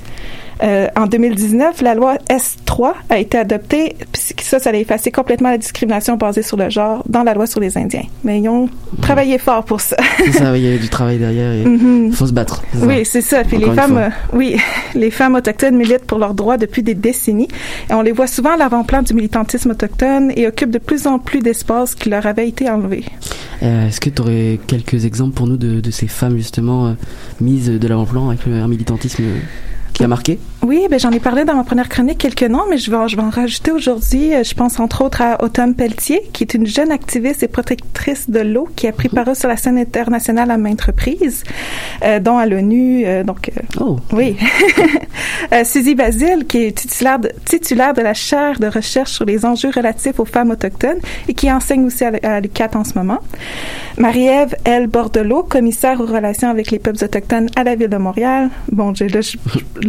[0.60, 5.50] Euh, en 2019, la loi S3 a été adoptée, puis ça, ça a effacé complètement
[5.50, 8.02] la discrimination basée sur le genre dans la loi sur les Indiens.
[8.24, 8.68] Mais ils ont
[9.00, 9.96] travaillé fort pour ça.
[10.18, 12.12] C'est ça, il y avait du travail derrière et Mhm.
[12.12, 12.62] faut se battre.
[12.74, 13.44] Oui, c'est ça.
[13.44, 14.56] Puis Encore les femmes, euh, oui,
[14.94, 17.48] les femmes autochtones militent pour leurs droits depuis des décennies.
[17.90, 21.18] Et on les voit souvent à l'avant-plan du militantisme autochtone et occupent de plus en
[21.18, 23.04] plus d'espace qui leur avait été enlevé.
[23.62, 26.92] Euh, Est-ce que tu aurais quelques exemples pour nous de, de ces femmes justement euh,
[27.40, 29.24] mises de l'avant-plan avec le- militantisme
[29.94, 30.38] qui a marqué?
[30.60, 33.06] Oui, ben j'en ai parlé dans ma première chronique quelques noms, mais je vais, en-
[33.06, 34.34] je vais en rajouter aujourd'hui.
[34.34, 38.28] Euh, Je pense entre autres à Autumn Pelletier, qui est une jeune activiste et protectrice
[38.28, 41.44] de l'eau qui a pris parole sur la scène internationale à maintes reprises,
[42.04, 43.04] euh, dont à l'ONU.
[43.06, 44.36] euh, donc, euh, Oh, oui.
[45.52, 49.44] Euh, Suzy Basile, qui est titulaire de, titulaire de la chaire de recherche sur les
[49.46, 53.18] enjeux relatifs aux femmes autochtones et qui enseigne aussi à, à l'UQAT en ce moment.
[53.96, 54.86] Marie-Ève L.
[54.88, 58.50] Bordelot, commissaire aux relations avec les peuples autochtones à la Ville de Montréal.
[58.70, 59.36] Bon, là, je,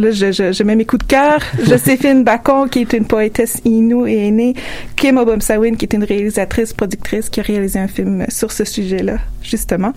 [0.00, 1.40] là, je, je, je mets mes coups de cœur.
[1.66, 4.54] Joséphine Bacon, qui est une poétesse inou et aînée.
[4.94, 9.16] Kim Obomsawin, qui est une réalisatrice, productrice, qui a réalisé un film sur ce sujet-là,
[9.42, 9.94] justement.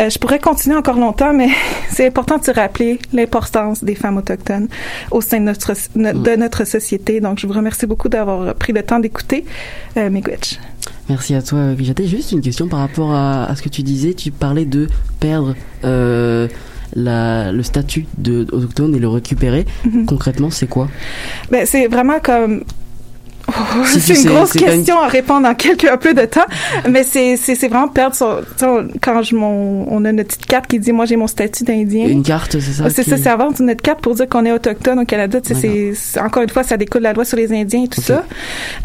[0.00, 1.48] Euh, je pourrais continuer encore longtemps, mais
[1.90, 4.66] c'est important de se rappeler l'importance des femmes autochtones
[5.12, 7.20] au sein de notre, de notre société.
[7.20, 9.44] Donc, je vous remercie beaucoup d'avoir pris le temps d'écouter
[9.96, 10.58] euh, Miigwech.
[11.08, 11.76] merci à toi.
[11.78, 14.14] J'avais juste une question par rapport à, à ce que tu disais.
[14.14, 14.88] Tu parlais de
[15.20, 15.54] perdre
[15.84, 16.48] euh,
[16.94, 19.64] la, le statut de autochtone et le récupérer.
[19.84, 20.06] Mhm.
[20.06, 20.88] Concrètement, c'est quoi?
[21.50, 22.64] Ben, c'est vraiment comme.
[23.48, 23.52] Oh,
[23.84, 26.46] Si c'est une grosse une- question à répondre en quelques un peu de temps,
[26.88, 28.38] mais c'est c'est vraiment perdre son.
[28.40, 31.16] tu sais, on- Quand je mon on a notre petite carte qui dit moi j'ai
[31.16, 32.06] mon statut d'Indien.
[32.06, 34.52] Une carte, c'est ça C'est qui- ça, c'est avoir notre carte pour dire qu'on est
[34.52, 35.38] autochtone au Canada.
[35.42, 38.24] C'est- encore une fois, ça découle de la loi sur les Indiens et tout ça.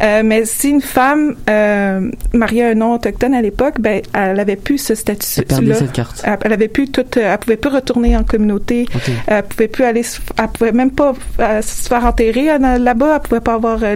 [0.02, 4.39] Euh, mais si une femme euh, mariée à un non autochtone à l'époque, ben elle
[4.39, 5.76] avait plus ce Elle perdait statut-là.
[5.76, 6.22] cette carte.
[6.26, 8.88] Elle, elle avait plus toute, elle pouvait plus retourner en communauté.
[8.93, 9.02] Ok.
[9.28, 10.04] Elle pouvait plus aller,
[10.38, 13.15] elle pouvait même pas euh, se faire enterrer euh, là-bas.
[13.15, 13.95] Elle pouvait pas avoir euh,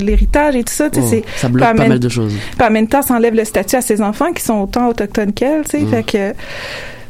[0.56, 0.90] et tout ça.
[0.96, 2.34] Oh, c'est- ça bloque pas en mal même- de choses.
[2.58, 5.34] puis en même temps, ça enlève le statut à ses enfants qui sont autant autochtones
[5.34, 5.64] qu'elle.
[5.64, 5.90] Tu sais, Mm.
[5.90, 6.34] fait que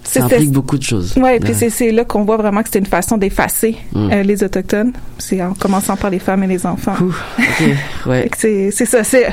[0.04, 1.16] Ça implique beaucoup de choses.
[1.18, 1.56] Ouais, puis Ouais.
[1.58, 4.10] c'est c'est là qu'on voit vraiment que c'était une façon d'effacer Mm.
[4.12, 4.92] euh, les autochtones.
[5.18, 6.96] C'est en commençant par les femmes et les enfants.
[7.02, 7.70] Ouh, ok,
[8.08, 8.30] ouais.
[8.38, 9.04] C'est c'est ça.
[9.04, 9.28] C'est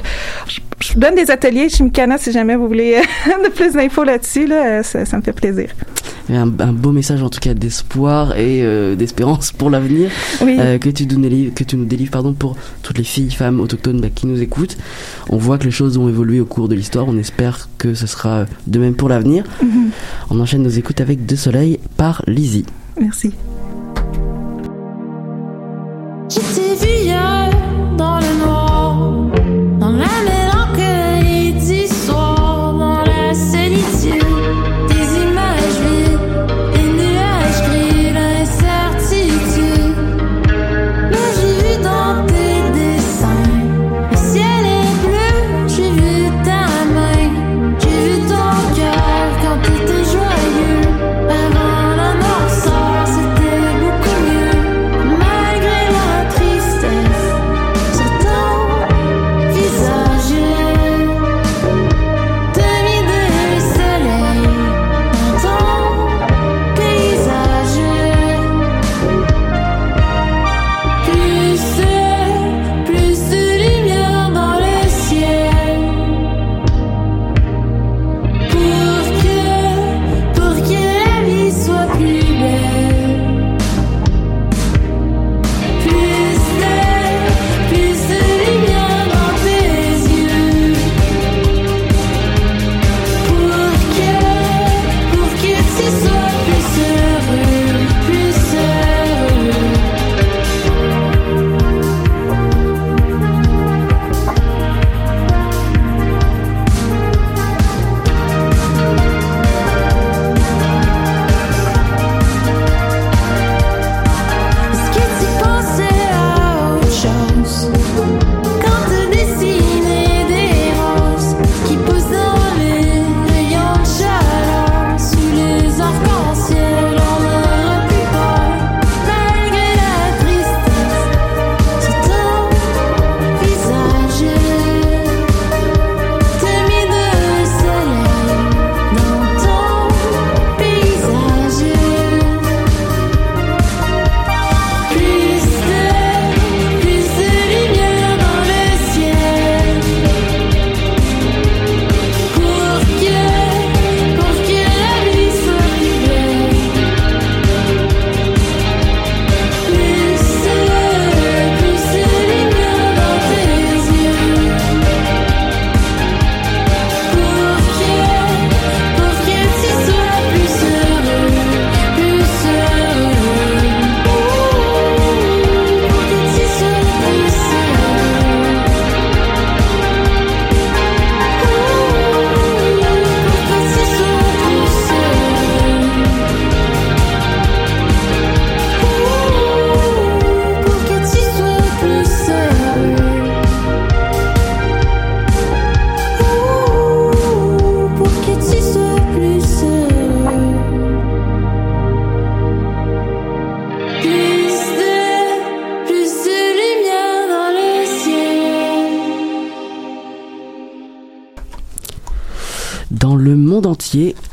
[0.49, 4.05] je, je donne des ateliers chez Mikana si jamais vous voulez euh, de plus d'infos
[4.05, 4.47] là-dessus.
[4.47, 5.71] Là, euh, ça, ça me fait plaisir.
[6.29, 10.11] Et Un, un beau message en tout cas d'espoir et euh, d'espérance pour l'avenir
[10.43, 10.57] Oui.
[10.61, 12.55] euh, que tu nous délivres, que tu nous délivres pardon pour
[12.85, 14.77] toutes les filles femmes autochtones bah, qui nous écoutent.
[15.29, 17.07] On voit que les choses ont évolué au cours de l'histoire.
[17.09, 19.43] On espère que ce sera de même pour l'avenir.
[19.61, 19.91] Mhm.
[20.31, 22.67] On enchaîne nos écoutes avec Deux Soleils par Lizzie.
[23.01, 23.33] Merci.
[26.31, 27.00] Je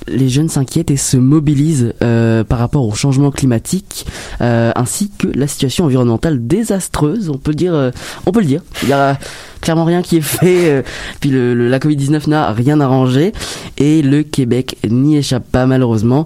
[0.07, 4.05] les jeunes s'inquiètent et se mobilisent euh, par rapport au changement climatique
[4.41, 7.29] euh, ainsi que la situation environnementale désastreuse.
[7.29, 7.91] On peut dire, euh,
[8.25, 8.61] on peut le dire.
[8.83, 9.17] Il y a
[9.61, 10.83] clairement rien qui est fait.
[11.19, 13.31] puis la Covid-19 n'a rien arrangé
[13.77, 16.25] et le Québec n'y échappe pas malheureusement.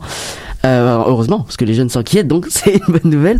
[0.63, 3.39] Heureusement, parce que les jeunes s'inquiètent, donc c'est une bonne nouvelle.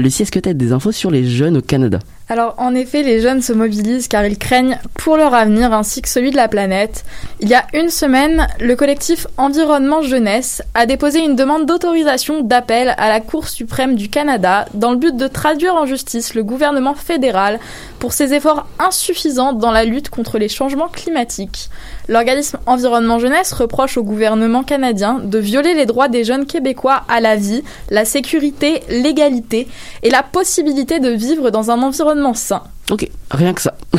[0.00, 1.98] Lucie, est-ce que tu as des infos sur les jeunes au Canada?
[2.28, 6.08] Alors en effet, les jeunes se mobilisent car ils craignent pour leur avenir ainsi que
[6.08, 7.04] celui de la planète.
[7.38, 12.96] Il y a une semaine, le collectif Environnement Jeunesse a déposé une demande d'autorisation d'appel
[12.98, 16.94] à la Cour suprême du Canada dans le but de traduire en justice le gouvernement
[16.94, 17.60] fédéral
[18.00, 21.70] pour ses efforts insuffisants dans la lutte contre les changements climatiques.
[22.08, 27.20] L'organisme Environnement Jeunesse reproche au gouvernement canadien de violer les droits des jeunes québécois à
[27.20, 29.68] la vie, la sécurité, l'égalité
[30.02, 32.62] et la possibilité de vivre dans un environnement sain.
[32.90, 33.74] Ok, rien que ça.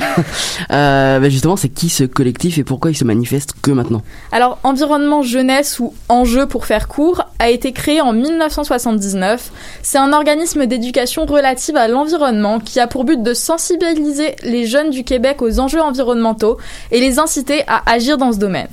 [0.72, 4.02] euh, bah justement, c'est qui ce collectif et pourquoi il se manifeste que maintenant?
[4.32, 9.52] Alors, Environnement Jeunesse ou Enjeu pour faire court a été créé en 1979.
[9.84, 14.90] C'est un organisme d'éducation relative à l'environnement qui a pour but de sensibiliser les jeunes
[14.90, 16.58] du Québec aux enjeux environnementaux
[16.92, 18.70] et les inciter à agir dans ce domaine.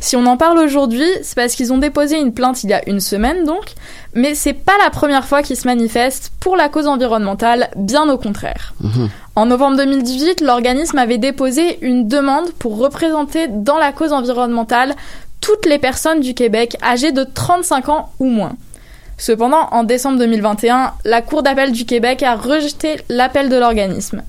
[0.00, 2.88] Si on en parle aujourd'hui, c'est parce qu'ils ont déposé une plainte il y a
[2.88, 3.74] une semaine donc,
[4.14, 8.16] mais c'est pas la première fois qu'ils se manifestent pour la cause environnementale, bien au
[8.16, 8.72] contraire.
[8.80, 9.10] Mhm.
[9.36, 14.96] En novembre 2018, l'organisme avait déposé une demande pour représenter dans la cause environnementale
[15.42, 18.52] toutes les personnes du Québec âgées de 35 ans ou moins.
[19.18, 24.22] Cependant, en décembre 2021, la Cour d'appel du Québec a rejeté l'appel de l'organisme.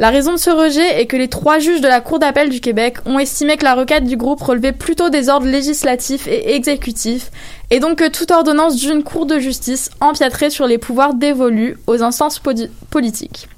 [0.00, 2.60] La raison de ce rejet est que les trois juges de la Cour d'appel du
[2.60, 7.30] Québec ont estimé que la requête du groupe relevait plutôt des ordres législatifs et exécutifs,
[7.70, 12.02] et donc que toute ordonnance d'une Cour de justice empiéterait sur les pouvoirs dévolus aux
[12.02, 12.40] instances
[12.90, 13.48] politiques.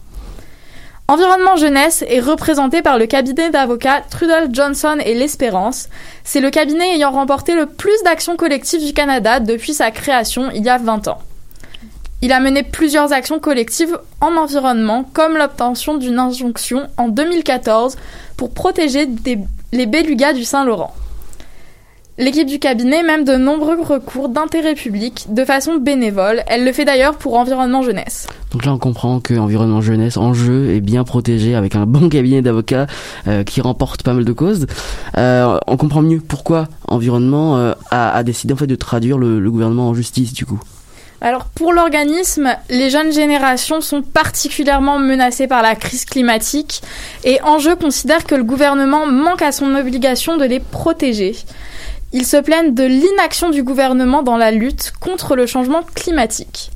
[1.09, 5.89] Environnement Jeunesse est représenté par le cabinet d'avocats Trudel Johnson et l'Espérance.
[6.25, 10.65] C'est le cabinet ayant remporté le plus d'actions collectives du Canada depuis sa création il
[10.65, 11.19] y a 20 ans.
[12.27, 17.95] Il a mené plusieurs actions collectives en environnement, comme l'obtention d'une injonction en 2014
[18.37, 19.07] pour protéger
[19.71, 20.93] les belugas du Saint-Laurent.
[22.19, 26.43] L'équipe du cabinet même de nombreux recours d'intérêt public de façon bénévole.
[26.49, 28.27] Elle le fait d'ailleurs pour Environnement Jeunesse.
[28.51, 32.09] Donc là, on comprend que Environnement Jeunesse en jeu est bien protégé avec un bon
[32.09, 32.89] cabinet d'avocats
[33.29, 34.67] euh, qui remporte pas mal de causes.
[35.17, 39.91] Euh, on comprend mieux pourquoi Environnement euh, a, décidé en fait de traduire le gouvernement
[39.91, 40.59] en justice du coup.
[41.27, 46.83] Alors pour l'organisme, les jeunes générations sont particulièrement menacées par la crise climatique
[47.25, 51.35] et Enjeu considère que le gouvernement manque à son obligation de les protéger.
[52.13, 56.71] Ils se plaignent de l'inaction du gouvernement dans la lutte contre le changement climatique.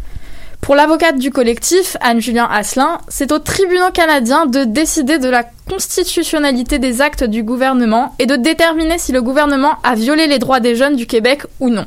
[0.61, 6.81] Pour l'avocate du collectif, Anne-Julien Asselin, c'est aux tribunaux canadiens de décider de la constitutionnalité
[6.81, 10.75] des actes du gouvernement et de déterminer si le gouvernement a violé les droits des
[10.75, 11.87] jeunes du Québec ou non.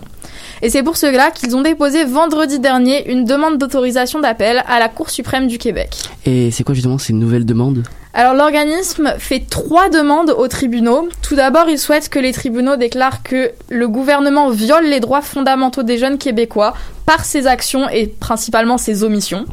[0.63, 4.87] Et c'est pour cela qu'ils ont déposé vendredi dernier une demande d'autorisation d'appel à la
[4.87, 5.89] Cour suprême du Québec.
[6.25, 7.83] Et c'est quoi justement ces nouvelles demandes?
[8.13, 11.09] Alors l'organisme fait trois demandes aux tribunaux.
[11.21, 15.83] Tout d'abord, il souhaite que les tribunaux déclarent que le gouvernement viole les droits fondamentaux
[15.83, 16.73] des jeunes québécois
[17.05, 19.43] par ses actions et principalement ses omissions.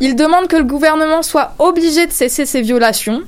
[0.00, 3.22] Il demande que le gouvernement soit obligé de cesser ces violations.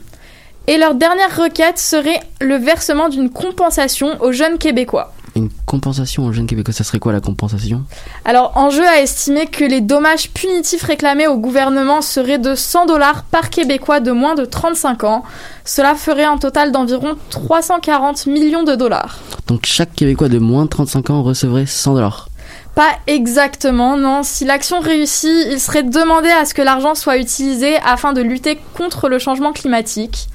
[0.66, 5.12] Et leur dernière requête serait le versement d'une compensation aux jeunes québécois.
[5.38, 7.84] Une compensation aux jeunes québécois, ça serait quoi la compensation?
[8.24, 13.22] Alors, Enjeu a estimé que les dommages punitifs réclamés au gouvernement seraient de 100 dollars
[13.22, 15.22] par Québécois de moins de 35 ans.
[15.64, 19.20] Cela ferait un total d'environ 340 millions de dollars.
[19.46, 22.28] Donc chaque Québécois de moins de 35 ans recevrait 100 dollars?
[22.74, 24.24] Pas exactement, non.
[24.24, 28.58] Si l'action réussit, il serait demandé à ce que l'argent soit utilisé afin de lutter
[28.76, 30.26] contre le changement climatique.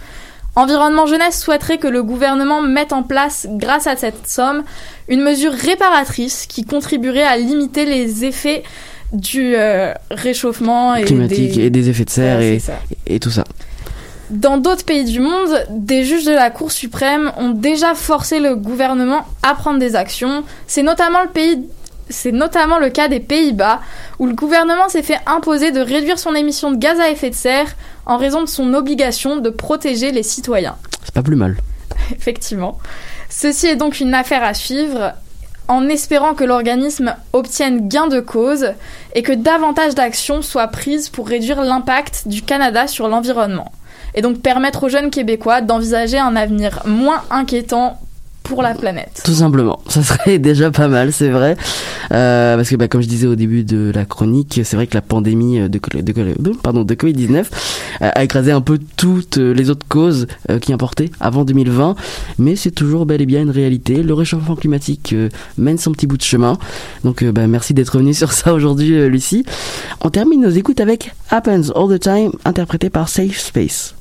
[0.55, 4.63] Environnement Jeunesse souhaiterait que le gouvernement mette en place, grâce à cette somme,
[5.07, 8.63] une mesure réparatrice qui contribuerait à limiter les effets
[9.11, 11.65] du euh, réchauffement et Climatique des...
[11.65, 12.57] et des effets de serre Ouais,
[13.05, 13.43] et, et tout ça.
[14.29, 18.55] Dans d'autres pays du monde, des juges de la Cour suprême ont déjà forcé le
[18.55, 20.43] gouvernement à prendre des actions.
[20.65, 21.59] C'est notamment le pays
[22.09, 23.81] c'est notamment le cas des Pays-Bas,
[24.19, 27.35] où le gouvernement s'est fait imposer de réduire son émission de gaz à effet de
[27.35, 27.75] serre
[28.05, 30.75] en raison de son obligation de protéger les citoyens.
[31.03, 31.57] C'est pas plus mal.
[32.15, 32.77] Effectivement.
[33.35, 35.13] Ceci est donc une affaire à suivre,
[35.67, 38.73] en espérant que l'organisme obtienne gain de cause
[39.15, 43.71] et que davantage d'actions soient prises pour réduire l'impact du Canada sur l'environnement,
[44.13, 47.97] et donc permettre aux jeunes Québécois d'envisager un avenir moins inquiétant
[48.43, 49.21] pour la planète.
[49.23, 51.57] Tout simplement, ça serait déjà pas mal, c'est vrai.
[52.11, 54.95] Euh, parce que, bah, comme je disais au début de la chronique, c'est vrai que
[54.95, 60.27] la pandémie de, de, de Covid-19 euh, a écrasé un peu toutes les autres causes
[60.49, 61.95] euh, qui importaient avant 2020,
[62.37, 64.03] mais c'est toujours bel et bien une réalité.
[64.03, 66.57] Le réchauffement climatique euh, mène son petit bout de chemin.
[67.03, 69.45] Donc, euh, bah, merci d'être venu sur ça aujourd'hui, euh, Lucie.
[70.01, 73.95] On termine nos écoutes avec Happens All the Time, interprété par Safe Space.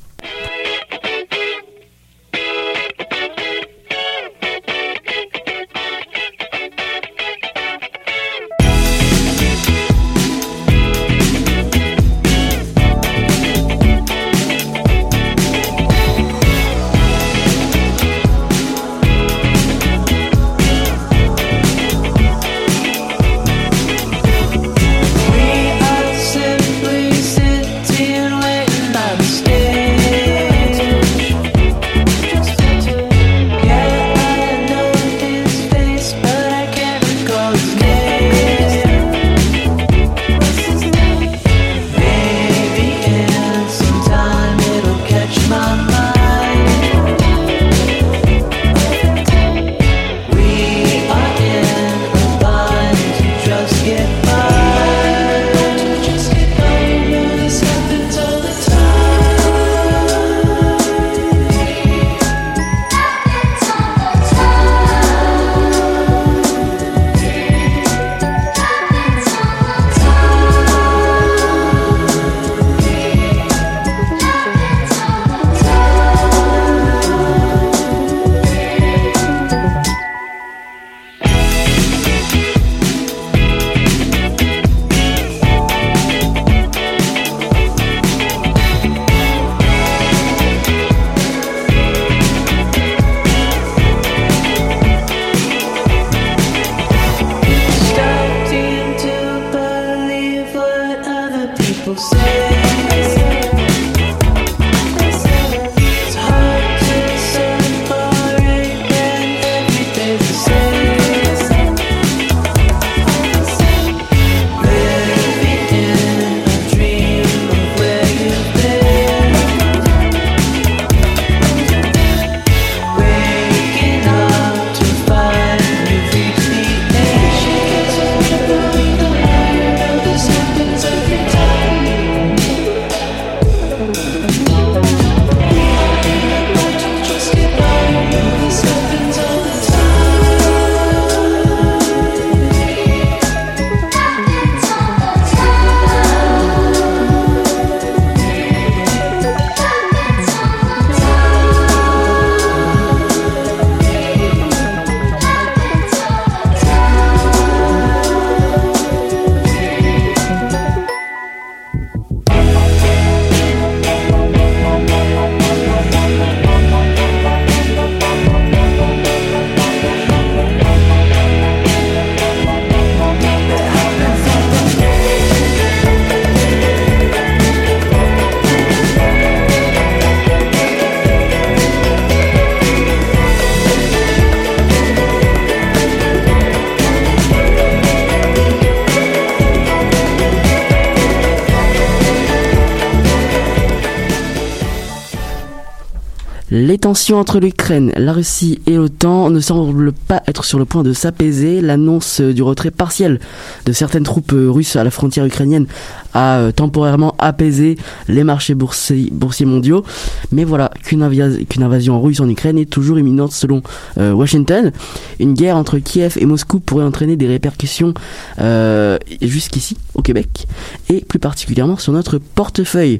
[196.93, 200.93] Tensions entre l'Ukraine, la Russie et l'OTAN ne semblent pas être sur le point de
[200.93, 201.59] s'apaiser.
[201.59, 203.19] L'annonce du retrait partiel
[203.65, 205.65] de certaines troupes russes à la frontière ukrainienne
[206.13, 209.09] a euh, temporairement apaisé les marchés boursiers
[209.47, 209.83] mondiaux.
[210.31, 213.61] Mais voilà, qu'une qu'une invasion russe en Ukraine est toujours imminente selon
[213.97, 214.71] euh, Washington.
[215.19, 217.93] Une guerre entre Kiev et Moscou pourrait entraîner des répercussions
[218.39, 220.45] euh, jusqu'ici au Québec
[220.89, 222.99] et plus particulièrement sur notre portefeuille.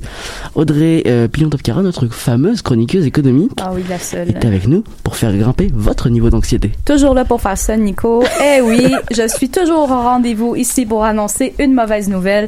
[0.56, 4.30] Audrey euh, Pillon-Topkara, notre fameuse chroniqueuse économique, Ah oui, la seule.
[4.30, 6.72] est avec nous pour faire grimper votre niveau d'anxiété.
[6.86, 8.24] Toujours là pour faire ça, Nico.
[8.44, 12.48] Eh oui, je suis toujours au rendez-vous ici pour annoncer une mauvaise nouvelle.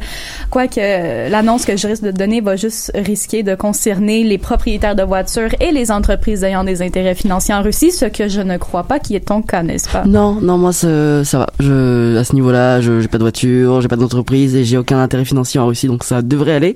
[0.49, 4.95] Quoique euh, l'annonce que je risque de donner va juste risquer de concerner les propriétaires
[4.95, 8.57] de voitures et les entreprises ayant des intérêts financiers en Russie, ce que je ne
[8.57, 10.03] crois pas qui est ton cas, n'est-ce pas?
[10.05, 11.47] Non, non, moi ça, ça va.
[11.59, 14.99] Je, à ce niveau-là, je j'ai pas de voiture, j'ai pas d'entreprise et j'ai aucun
[15.01, 16.75] intérêt financier en Russie, donc ça devrait aller.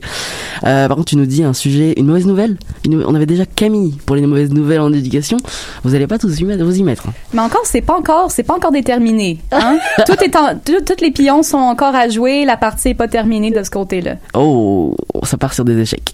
[0.65, 2.57] Euh, par contre, tu nous dis un sujet, une mauvaise nouvelle.
[2.85, 5.37] Une- on avait déjà Camille pour les mauvaises nouvelles en éducation,
[5.83, 7.07] vous allez pas tous y mettre, vous y mettre.
[7.07, 7.13] hein.
[7.33, 9.39] Mais encore, c'est pas encore, c'est pas encore déterminé.
[9.51, 9.77] Hein?
[10.05, 12.45] Tout est en, tout- toutes les pions sont encore à jouer.
[12.45, 14.15] La partie est pas terminée de ce côté-là.
[14.33, 16.13] Oh, ça part sur des échecs.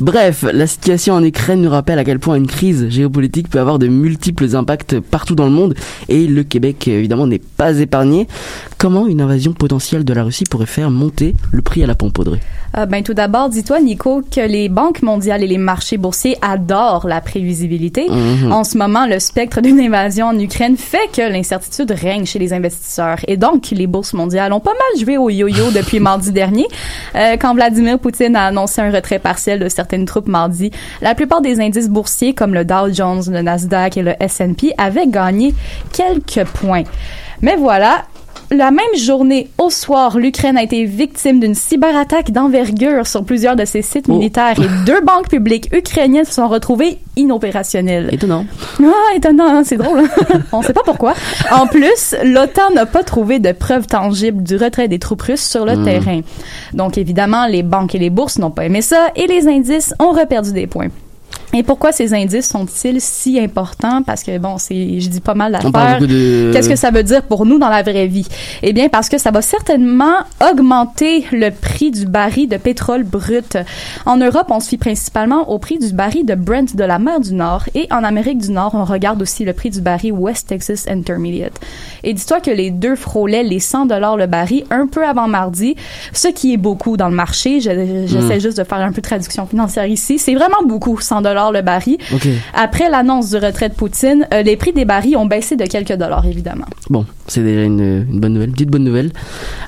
[0.00, 3.78] Bref, la situation en Ukraine nous rappelle à quel point une crise géopolitique peut avoir
[3.78, 5.74] de multiples impacts partout dans le monde
[6.08, 8.26] et le Québec évidemment n'est pas épargné.
[8.78, 12.18] Comment une invasion potentielle de la Russie pourrait faire monter le prix à la pompe,
[12.18, 12.40] Audrey?
[12.76, 17.06] Euh, ben tout d'abord, dis-toi Nico que les banques mondiales et les marchés boursiers adorent
[17.08, 18.06] la prévisibilité.
[18.08, 18.52] Mhm.
[18.52, 22.52] En ce moment, le spectre d'une invasion en Ukraine fait que l'incertitude règne chez les
[22.52, 26.66] investisseurs et donc les bourses mondiales ont pas mal joué au yo-yo depuis mardi dernier.
[27.16, 30.70] Euh, quand Vladimir Poutine a annoncé un retrait partiel de certaines troupes mardi,
[31.02, 35.06] la plupart des indices boursiers comme le Dow Jones, le Nasdaq et le S&P avaient
[35.08, 35.54] gagné
[35.92, 36.84] quelques points.
[37.40, 38.02] Mais voilà,
[38.52, 43.64] la même journée, au soir, l'Ukraine a été victime d'une cyberattaque d'envergure sur plusieurs de
[43.64, 44.12] ses sites Oh.
[44.14, 48.08] militaires et deux banques publiques ukrainiennes se sont retrouvées inopérationnelles.
[48.12, 48.44] Étonnant.
[48.82, 50.02] Ah, étonnant, hein, c'est drôle.
[50.52, 51.14] On sait pas pourquoi.
[51.52, 55.64] En plus, l'OTAN n'a pas trouvé de preuves tangibles du retrait des troupes russes sur
[55.64, 55.84] le Hmm.
[55.84, 56.20] terrain.
[56.74, 60.10] Donc, évidemment, les banques et les bourses n'ont pas aimé ça et les indices ont
[60.10, 60.88] reperdu des points.
[61.52, 64.02] Et pourquoi ces indices sont-ils si importants?
[64.04, 65.98] Parce que, bon, c'est, je dis pas mal d'affaires.
[66.00, 66.50] de...
[66.52, 68.26] Qu'est-ce que ça veut dire pour nous dans la vraie vie?
[68.62, 70.14] Eh bien, parce que ça va certainement
[70.48, 73.56] augmenter le prix du baril de pétrole brut.
[74.06, 77.18] En Europe, on se fie principalement au prix du baril de Brent de la mer
[77.20, 80.48] du Nord et en Amérique du Nord, on regarde aussi le prix du baril West
[80.48, 81.58] Texas Intermediate.
[82.04, 85.74] Et dis-toi que les deux frôlaient les 100 dollars le baril un peu avant mardi,
[86.12, 87.60] ce qui est beaucoup dans le marché.
[87.60, 90.18] Je- J'essaie juste de faire un peu de traduction financière ici.
[90.18, 91.96] C'est vraiment beaucoup, 100 dollars le baril.
[92.54, 95.94] Après l'annonce du retrait de Poutine, euh, les prix des barils ont baissé de quelques
[95.94, 96.66] dollars, évidemment.
[96.90, 99.10] Bon, c'est déjà une, une bonne nouvelle, une petite bonne nouvelle.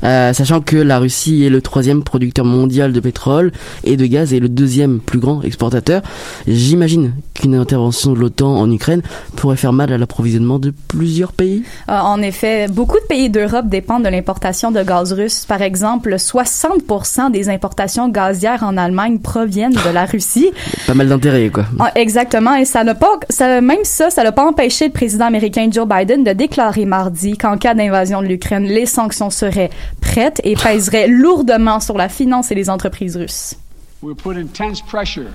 [0.04, 3.52] Euh, sachant que la Russie est le troisième producteur mondial de pétrole
[3.84, 6.02] et de gaz et le deuxième plus grand exportateur,
[6.46, 9.02] j'imagine qu'une intervention de l'OTAN en Ukraine
[9.36, 11.62] pourrait faire mal à l'approvisionnement de plusieurs pays.
[11.88, 15.46] Euh, en effet, beaucoup de pays d'Europe dépendent de l'importation de gaz russe.
[15.46, 20.50] Par exemple, 60% des importations gazières en Allemagne proviennent de la Russie.
[20.86, 21.61] Pas mal d'intérêt, quoi.
[21.78, 25.26] Ah, exactement, et ça n'a pas, ça, même ça, ça n'a pas empêché le président
[25.26, 30.40] américain Joe Biden de déclarer mardi qu'en cas d'invasion de l'Ukraine, les sanctions seraient prêtes
[30.44, 33.54] et pèseraient lourdement sur la finance et les entreprises russes.
[34.02, 35.30] We'll put intense pressure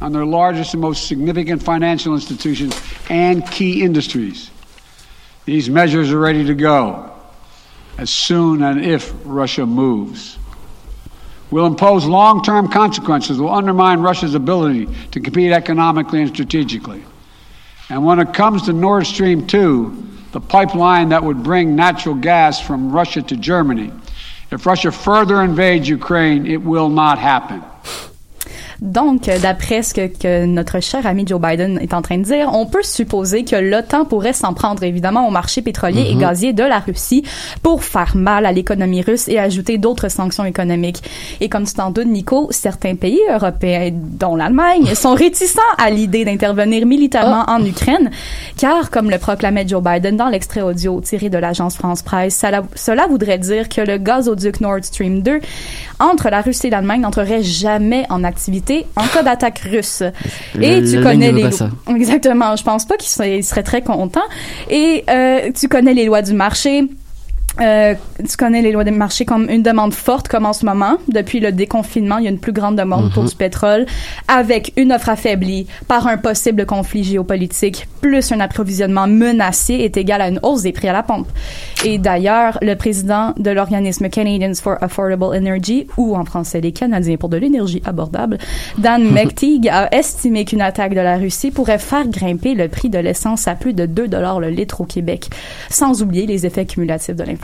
[0.00, 2.74] on their largest and most significant financial institutions
[3.08, 4.50] and key industries.
[5.46, 7.10] These measures are ready to go
[7.98, 10.38] as soon and if Russia moves.
[11.54, 17.04] We'll impose long term consequences will undermine Russia's ability to compete economically and strategically.
[17.88, 22.60] And when it comes to Nord Stream 2, the pipeline that would bring natural gas
[22.60, 23.92] from Russia to Germany,
[24.50, 27.62] if Russia further invades Ukraine, it will not happen.
[28.80, 32.50] Donc, d'après ce que, que notre cher ami Joe Biden est en train de dire,
[32.52, 36.20] on peut supposer que l'OTAN pourrait s'en prendre évidemment au marché pétrolier et Mhm.
[36.20, 37.24] gazier de la Russie
[37.62, 41.02] pour faire mal à l'économie russe et ajouter d'autres sanctions économiques.
[41.40, 46.24] Et comme tu t'en doutes, Nico, certains pays européens, dont l'Allemagne, sont réticents à l'idée
[46.24, 48.10] d'intervenir militairement en Ukraine,
[48.56, 52.62] car, comme le proclamait Joe Biden dans l'extrait audio tiré de l'agence France Presse, cela,
[52.74, 55.40] cela voudrait dire que le gazoduc Nord Stream 2
[56.00, 58.63] entre la Russie et l'Allemagne n'entrerait jamais en activité
[58.96, 60.02] en cas d'attaque russe.
[60.60, 61.70] Et tu connais les lois-.
[61.94, 62.56] Exactement.
[62.56, 64.24] Je pense pas qu'il serait, serait très content.
[64.70, 66.88] Et euh, tu connais les lois du marché.
[67.60, 67.94] Euh,
[68.28, 70.96] tu connais les lois du marché comme une demande forte comme en ce moment.
[71.08, 73.28] Depuis le déconfinement, il y a une plus grande demande pour Mhm.
[73.28, 73.86] du pétrole
[74.28, 80.20] avec une offre affaiblie par un possible conflit géopolitique plus un approvisionnement menacé est égal
[80.20, 81.28] à une hausse des prix à la pompe.
[81.84, 87.16] Et d'ailleurs, le président de l'organisme Canadians for Affordable Energy, ou en français les Canadiens
[87.16, 88.38] pour de l'énergie abordable,
[88.78, 92.98] Dan McTeague a estimé qu'une attaque de la Russie pourrait faire grimper le prix de
[92.98, 95.30] l'essence à plus de 2 dollars le litre au Québec,
[95.70, 97.43] sans oublier les effets cumulatifs de l'inflation.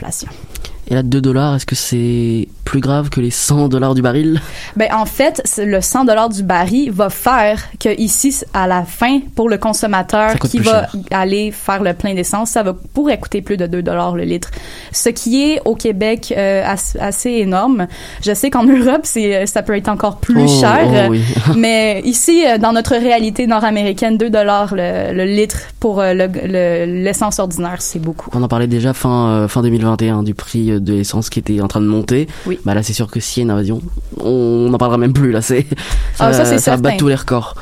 [0.87, 4.39] Et là, 2 dollars, est-ce que c'est plus grave que les 100 dollars du baril?
[4.75, 9.19] Ben en fait, le 100 dollars du baril va faire que ici à la fin
[9.35, 10.95] pour le consommateur qui va cher.
[11.11, 14.51] aller faire le plein d'essence, ça va pourrait coûter plus de 2 dollars le litre.
[14.91, 17.87] Ce qui est au Québec euh, as- assez énorme.
[18.23, 20.87] Je sais qu'en Europe, c'est ça peut être encore plus Oh, cher.
[21.07, 21.21] oh oui.
[21.57, 26.27] mais ici euh, dans notre réalité nord-américaine, 2 dollars le, le litre pour euh, le-
[26.27, 28.29] le- l'essence ordinaire, c'est beaucoup.
[28.33, 31.67] On en parlait déjà fin, euh, fin 2021 du prix de l'essence qui était en
[31.67, 32.27] train de monter.
[32.45, 32.50] Oui.
[32.65, 33.81] Bah là, c'est sûr que s'il y a une invasion,
[34.19, 35.31] on n'en parlera même plus.
[35.31, 35.65] Là, c'est
[36.19, 37.55] Ah, ça, bat tous les records.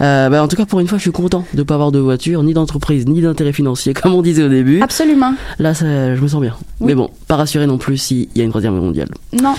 [0.00, 1.98] Euh, bah, en tout cas, pour une fois, je suis content de pas avoir de
[1.98, 4.80] voiture, ni d'entreprise, ni d'intérêt financier, comme on disait au début.
[4.82, 5.34] Absolument.
[5.58, 6.56] Là, ça, je me sens bien.
[6.80, 6.88] Oui.
[6.88, 9.08] Mais bon, pas rassuré non plus s'il y a une troisième guerre mondiale.
[9.40, 9.54] Non.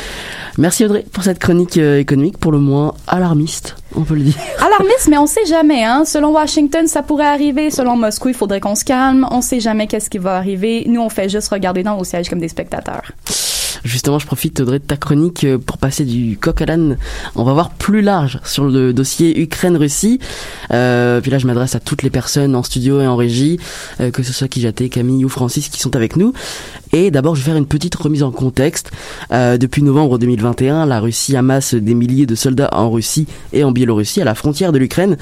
[0.57, 4.35] Merci Audrey pour cette chronique euh, économique, pour le moins alarmiste, on peut le dire.
[4.59, 5.83] Alarmiste, mais on sait jamais.
[5.83, 6.03] Hein.
[6.05, 7.71] Selon Washington, ça pourrait arriver.
[7.71, 9.27] Selon Moscou, il faudrait qu'on se calme.
[9.31, 10.85] On sait jamais qu'est-ce qui va arriver.
[10.87, 13.11] Nous, on fait juste regarder dans nos sièges comme des spectateurs.
[13.83, 16.97] Justement, je profite Audrey de ta chronique euh, pour passer du coq à l'âne.
[17.35, 20.19] On va voir plus large sur le dossier Ukraine-Russie.
[20.71, 23.59] Euh, puis là, je m'adresse à toutes les personnes en studio et en régie,
[23.99, 26.33] euh, que ce soit Kijaté, Camille ou Francis qui sont avec nous.
[26.97, 28.89] Et d'abord, je vais faire une petite remise en contexte.
[29.33, 33.73] Euh, depuis novembre 2021, la Russie amasse des milliers de soldats en Russie et en
[33.73, 35.17] Biélorussie, à la frontière de l'Ukraine.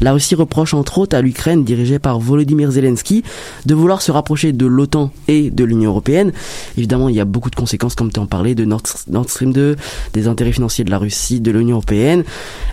[0.00, 3.24] La Russie reproche entre autres à l'Ukraine, dirigée par Volodymyr Zelensky,
[3.64, 6.30] de vouloir se rapprocher de l'OTAN et de l'Union européenne.
[6.76, 8.82] Évidemment, il y a beaucoup de conséquences, comme tu en parlais, de Nord
[9.26, 9.76] Stream 2,
[10.12, 12.22] des intérêts financiers de la Russie, de l'Union européenne.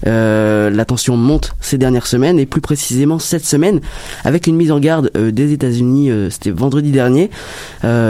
[0.08, 3.80] Euh, la tension monte ces dernières semaines, et plus précisément cette semaine,
[4.26, 7.30] avec une mise en garde euh, des États-Unis, c'était vendredi dernier,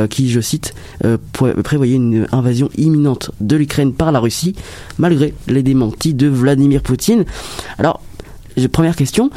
[0.09, 0.73] qui, je cite,
[1.05, 4.55] euh, pré- prévoyait une invasion imminente de l'Ukraine par la Russie,
[4.97, 7.25] malgré les démentis de Vladimir Poutine.
[7.77, 8.01] Alors,
[8.71, 9.29] première question.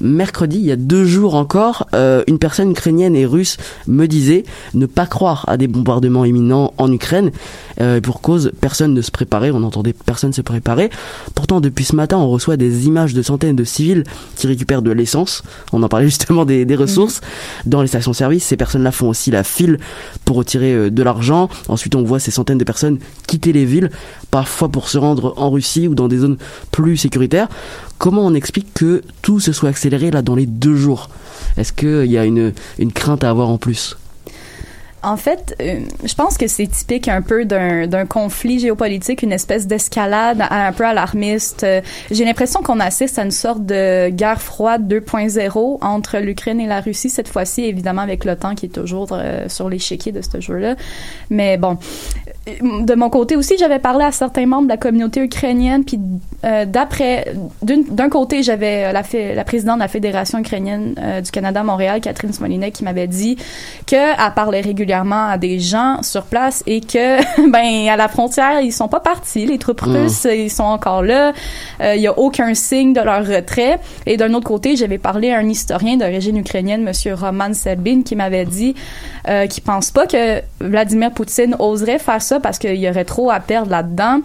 [0.00, 3.56] Mercredi, il y a deux jours encore, euh, une personne ukrainienne et russe
[3.88, 4.44] me disait
[4.74, 7.32] ne pas croire à des bombardements imminents en Ukraine.
[7.80, 10.90] Euh, pour cause, personne ne se préparait, on entendait personne se préparer.
[11.34, 14.04] Pourtant, depuis ce matin, on reçoit des images de centaines de civils
[14.36, 15.42] qui récupèrent de l'essence.
[15.72, 17.20] On en parlait justement des, des ressources
[17.66, 18.44] dans les stations-service.
[18.44, 19.78] Ces personnes-là font aussi la file
[20.24, 21.48] pour retirer euh, de l'argent.
[21.66, 23.90] Ensuite, on voit ces centaines de personnes quitter les villes,
[24.30, 26.36] parfois pour se rendre en Russie ou dans des zones
[26.70, 27.48] plus sécuritaires.
[27.98, 31.08] Comment on explique que tout se soit accéléré là dans les deux jours
[31.56, 33.96] Est-ce qu'il y a une, une crainte à avoir en plus?
[35.02, 39.68] En fait, euh, je pense que c'est typique un peu d'un conflit géopolitique, une espèce
[39.68, 41.62] d'escalade un peu alarmiste.
[41.62, 41.80] Euh,
[42.10, 46.80] J'ai l'impression qu'on assiste à une sorte de guerre froide 2.0 entre l'Ukraine et la
[46.80, 50.74] Russie cette fois-ci, évidemment avec l'OTAN qui est toujours euh, sur l'échiquier de ce jeu-là.
[51.30, 51.78] Mais bon,
[52.26, 52.30] euh,
[52.60, 55.98] de mon côté aussi, j'avais parlé à certains membres de la communauté ukrainienne, puis
[56.44, 57.32] euh, d'après,
[57.62, 59.02] d'un côté, j'avais euh, la,
[59.34, 63.08] la présidente de la Fédération ukrainienne euh, du Canada à Montréal, Catherine Smolinek, qui m'avait
[63.08, 63.36] dit
[63.86, 68.60] que elle parlait régulièrement à des gens sur place et que, ben, à la frontière,
[68.60, 69.46] ils sont pas partis.
[69.46, 69.96] Les troupes Mm.
[69.96, 71.32] russes, ils sont encore là.
[71.80, 73.78] Euh, Il y a aucun signe de leur retrait.
[74.06, 78.16] Et d'un autre côté, j'avais parlé à un historien d'origine ukrainienne, Monsieur Roman Selbin, qui
[78.16, 78.74] m'avait dit
[79.28, 83.30] euh, qu'il pense pas que Vladimir Poutine oserait faire ça parce qu'il y aurait trop
[83.30, 84.20] à perdre là-dedans.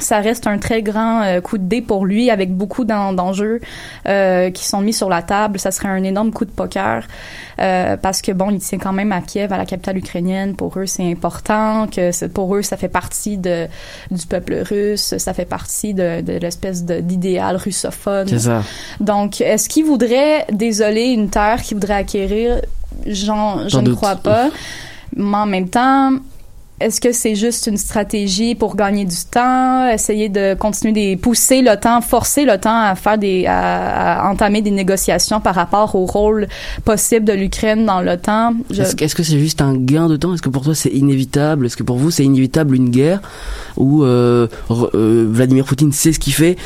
[0.00, 3.60] Ça reste un très grand euh, coup de dé pour lui, avec beaucoup d'en- d'enjeux
[4.06, 5.58] euh, qui sont mis sur la table.
[5.58, 7.02] Ça serait un énorme coup de poker
[7.60, 10.56] euh, parce que bon, il tient quand même à Kiev, à la capitale ukrainienne.
[10.56, 13.66] Pour eux, c'est important que pour eux, ça fait partie de
[14.10, 18.26] du peuple russe, ça fait partie de, de l'espèce d'idéal russophone.
[18.26, 18.62] C'est ça.
[19.00, 22.62] Donc, est-ce qu'il voudrait désoler une terre qu'il voudrait acquérir?
[23.06, 23.96] J'en, je ne doute.
[23.96, 24.48] crois pas.
[25.14, 26.12] Mais en même temps,
[26.80, 31.60] est-ce que c'est juste une stratégie pour gagner du temps, essayer de continuer des pousser
[31.60, 36.46] l'OTAN, forcer l'OTAN à faire des à, à entamer des négociations par rapport au rôle
[36.84, 38.54] possible de l'Ukraine dans l'OTAN?
[38.70, 40.34] Est-ce que est-ce que c'est juste un gain de temps?
[40.34, 41.66] Est-ce que pour toi c'est inévitable?
[41.66, 43.20] Est-ce que pour vous c'est inévitable une guerre?
[43.76, 46.56] Où euh, euh, Vladimir Poutine sait ce qu'il fait?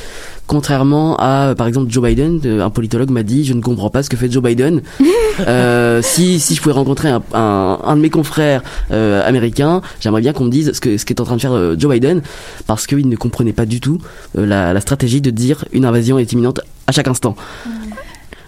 [0.53, 4.03] Contrairement à, euh, par exemple, Joe Biden, un politologue m'a dit, je ne comprends pas
[4.03, 4.83] ce que fait Joe Biden.
[5.49, 10.21] Euh, si, si je pouvais rencontrer un, un, un de mes confrères euh, américains, j'aimerais
[10.21, 12.21] bien qu'on me dise ce que ce qu'est en train de faire euh, Joe Biden,
[12.67, 13.97] parce qu'il ne comprenait pas du tout
[14.37, 17.35] euh, la, la stratégie de dire une invasion est imminente à chaque instant.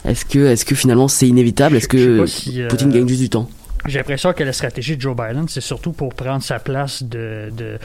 [0.05, 1.77] Est-ce que, est-ce que finalement c'est inévitable?
[1.77, 3.49] Est-ce que si, euh, Poutine gagne juste du temps?
[3.87, 7.51] J'ai l'impression que la stratégie de Joe Biden, c'est surtout pour prendre sa place de,
[7.57, 7.79] de,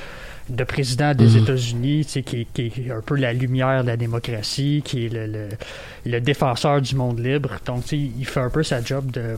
[0.50, 1.44] de président des Mhm.
[1.44, 5.48] États-Unis, qui, qui est un peu la lumière de la démocratie, qui est le, le,
[6.06, 7.52] le défenseur du monde libre.
[7.66, 9.36] Donc, il fait un peu sa job de.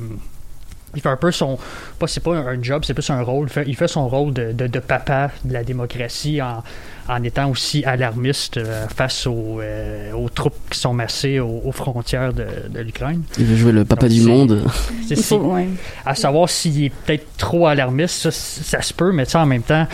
[0.93, 1.57] Il fait un peu son.
[1.99, 3.47] Pas, c'est pas un job, c'est plus un rôle.
[3.47, 6.63] Il fait, il fait son rôle de, de, de papa de la démocratie en,
[7.11, 11.71] en étant aussi alarmiste euh, face aux, euh, aux troupes qui sont massées aux, aux
[11.71, 13.23] frontières de, de l'Ukraine.
[13.37, 14.63] Il veut jouer le papa Donc, du monde.
[15.07, 15.67] c'est- Il faut- c'est- ouais.
[16.05, 19.61] À savoir s'il est peut-être trop alarmiste, ça, ça se peut, mais sais, en même
[19.63, 19.87] temps,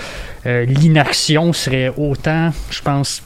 [0.45, 3.24] euh, l'inaction serait autant, je pense,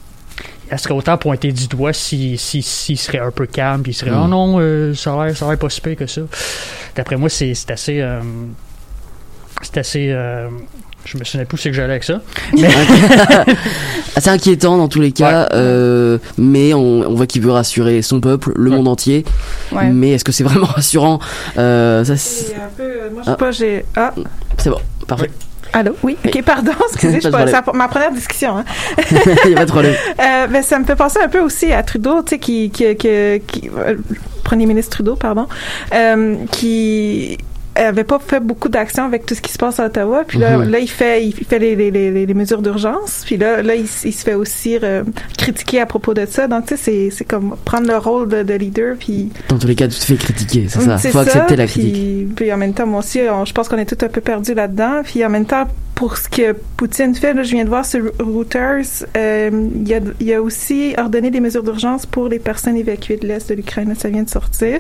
[0.70, 3.96] elle serait autant pointée du doigt s'il si, s'il serait un peu calme, puis il
[3.96, 4.22] serait Mm.
[4.24, 6.22] Oh non, euh, ça a l'air ça a l'air pas si pire que ça.
[6.96, 8.00] D'après moi, c'est c'est assez.
[8.00, 8.22] euh,
[9.62, 10.12] c'est assez.
[11.06, 12.22] Je me souviens plus où c'est que j'allais avec ça.
[12.54, 12.68] Mais-
[14.16, 18.20] assez inquiétant dans tous les cas, euh, mais on, on voit qu'il veut rassurer son
[18.22, 19.26] peuple, le monde entier.
[19.72, 19.90] Ouais.
[19.90, 21.20] Mais est-ce que c'est vraiment rassurant
[21.58, 23.36] euh, ça, c'est- un peu, euh, moi, je sais Ah.
[23.36, 23.86] pas, j'ai.
[23.96, 24.14] Ah,
[24.58, 25.32] C'est bon, parfait.
[25.74, 25.96] allô?
[26.04, 28.58] Oui, ok, pardon, excusez, je Pas c'est ma première discussion.
[28.60, 28.66] Hein.
[29.46, 29.96] Il n'y a pas de problème.
[30.20, 32.96] Euh, ben, ça me fait penser un peu aussi à Trudeau, tu sais, qui, qui,
[32.96, 33.08] qui,
[33.48, 34.04] qui- euh, le
[34.44, 35.48] Premier ministre Trudeau, pardon,
[35.94, 37.38] euh, qui
[37.76, 40.24] avait pas fait beaucoup d'actions avec tout ce qui se passe à Ottawa.
[40.28, 40.70] Puis là, Mhm.
[40.72, 43.24] là il fait, il fait les, les, les, les mesures d'urgence.
[43.26, 45.04] Puis là, là, il, il se fait aussi euh,
[45.38, 46.48] critiquer à propos de ça.
[46.48, 48.96] Donc, tu sais, c'est, c'est comme prendre le rôle de, de leader.
[49.00, 50.98] Puis Dans tous les cas, tu te fais critiquer, c'est ça.
[50.98, 52.36] c'est Faut ça, accepter la puis, critique.
[52.36, 54.54] Puis en même temps, moi aussi, on- je pense qu'on est tous un peu perdus
[54.54, 55.02] là-dedans.
[55.04, 55.66] Puis en même temps,
[56.02, 59.94] pour ce que Poutine fait, là, je viens de voir sur Reuters, euh, il, y
[59.94, 63.54] a, il a aussi ordonné des mesures d'urgence pour les personnes évacuées de l'Est de
[63.54, 63.94] l'Ukraine.
[63.96, 64.80] Ça vient de sortir.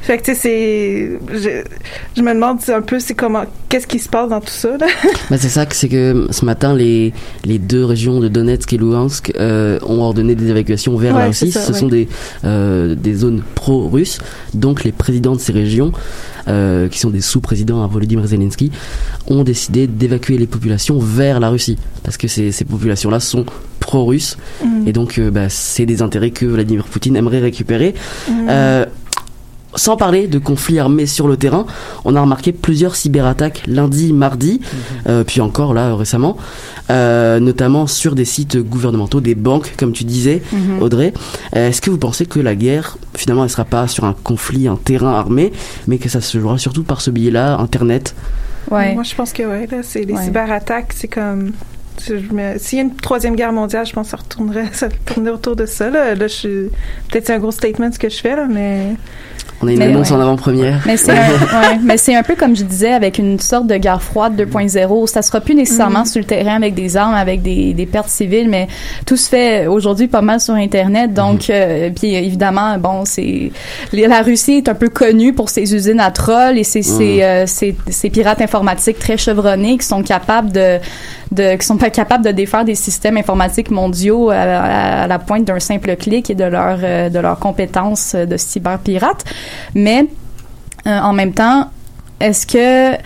[0.00, 1.18] Fait que, tu sais, c'est...
[1.38, 1.62] Je,
[2.16, 3.44] je me demande un peu c'est comment...
[3.68, 4.88] Qu'est-ce qui se passe dans tout ça, là?
[5.30, 7.12] Bah, c'est ça que c'est que ce matin les
[7.44, 11.52] les deux régions de Donetsk et Luhansk euh, ont ordonné des évacuations vers la Russie.
[11.52, 11.78] ça, Ce ouais.
[11.78, 12.08] sont des
[12.44, 14.18] euh, des zones pro-russes.
[14.54, 15.92] Donc les présidents de ces régions,
[16.48, 18.70] euh, qui sont des sous-présidents à Volodymyr Zelensky,
[19.26, 23.44] ont décidé d'évacuer les populations vers la Russie parce que ces ces populations-là sont
[23.80, 24.88] pro-russes Mm.
[24.88, 27.94] et donc euh, bah, c'est des intérêts que Vladimir Poutine aimerait récupérer.
[28.28, 28.48] Mm.
[29.76, 31.66] Sans parler de conflits armés sur le terrain,
[32.04, 34.60] on a remarqué plusieurs cyberattaques lundi, mardi,
[35.06, 36.36] euh, puis encore là récemment,
[36.90, 40.82] euh, notamment sur des sites gouvernementaux, des banques, comme tu disais, Mhm.
[40.82, 41.12] Audrey.
[41.52, 44.76] Est-ce que vous pensez que la guerre, finalement, elle sera pas sur un conflit, un
[44.76, 45.52] terrain armé,
[45.86, 48.14] mais que ça se jouera surtout par ce biais-là, Internet?
[48.70, 48.94] Ouais.
[48.94, 50.24] Moi, je pense que ouais, là, c'est les Ouais.
[50.24, 51.52] cyberattaques, c'est comme.
[52.00, 55.56] S'il y a une troisième guerre mondiale, je pense que ça retournerait, ça tournerait autour
[55.56, 55.90] de ça.
[55.90, 56.70] Là, là je suis-
[57.10, 58.94] peut-être c'est un gros statement ce que je fais là, mais
[59.62, 60.16] On a une Mais annonce ouais.
[60.16, 60.82] en avant-première.
[60.84, 61.16] Mais c'est un,
[62.18, 65.06] ouais, peu comme je disais avec une sorte de guerre froide 2.0.
[65.06, 66.04] Ça sera plus nécessairement Mhm.
[66.06, 68.68] sur le terrain avec des armes, avec des, des pertes civiles, mais
[69.06, 71.14] tout se fait aujourd'hui pas mal sur Internet.
[71.14, 73.50] Donc, euh, puis évidemment, bon, c'est
[73.94, 77.46] la Russie est un peu connue pour ses usines à trolls et ses, ses, euh,
[77.46, 80.78] ses- ses pirates informatiques très chevronnés qui sont capables de
[81.32, 85.60] de, qui sont pas capables de défaire des systèmes informatiques mondiaux à, la pointe d'un
[85.60, 89.24] simple clic et de leur euh, de leurs compétences de cyberpirates.
[89.74, 90.06] Mais
[90.86, 91.70] euh, en même temps,
[92.20, 92.96] est-ce que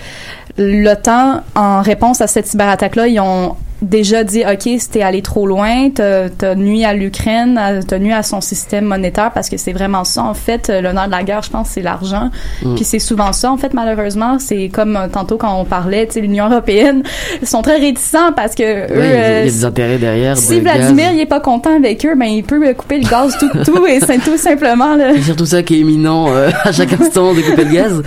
[0.58, 5.88] l'OTAN, en réponse à cette cyberattaque-là, ils ont déjà dit ok c'était allé trop loin
[5.94, 10.04] t'as t'as nuit à l'Ukraine t'as nuit à son système monétaire parce que c'est vraiment
[10.04, 12.30] ça en fait euh, nerf de la guerre je pense c'est l'argent
[12.62, 12.74] Mm.
[12.74, 16.14] puis c'est souvent ça en fait malheureusement c'est comme euh, tantôt quand on parlait tu
[16.14, 17.02] sais l'Union européenne
[17.42, 19.44] ils sont très réticents parce que eux Ouais, il y a- il y a euh,
[19.44, 20.36] des intérêts derrière.
[20.36, 20.76] si de gaz.
[20.76, 23.48] Vladimir il est pas content avec eux ben il peut euh, couper le gaz tout
[23.64, 26.92] tout et c'est tout simplement là C'est surtout ça qui est imminent euh, à chaque
[27.00, 28.02] instant de couper le gaz.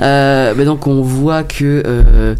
[0.00, 2.34] Euh, mais donc on voit que euh,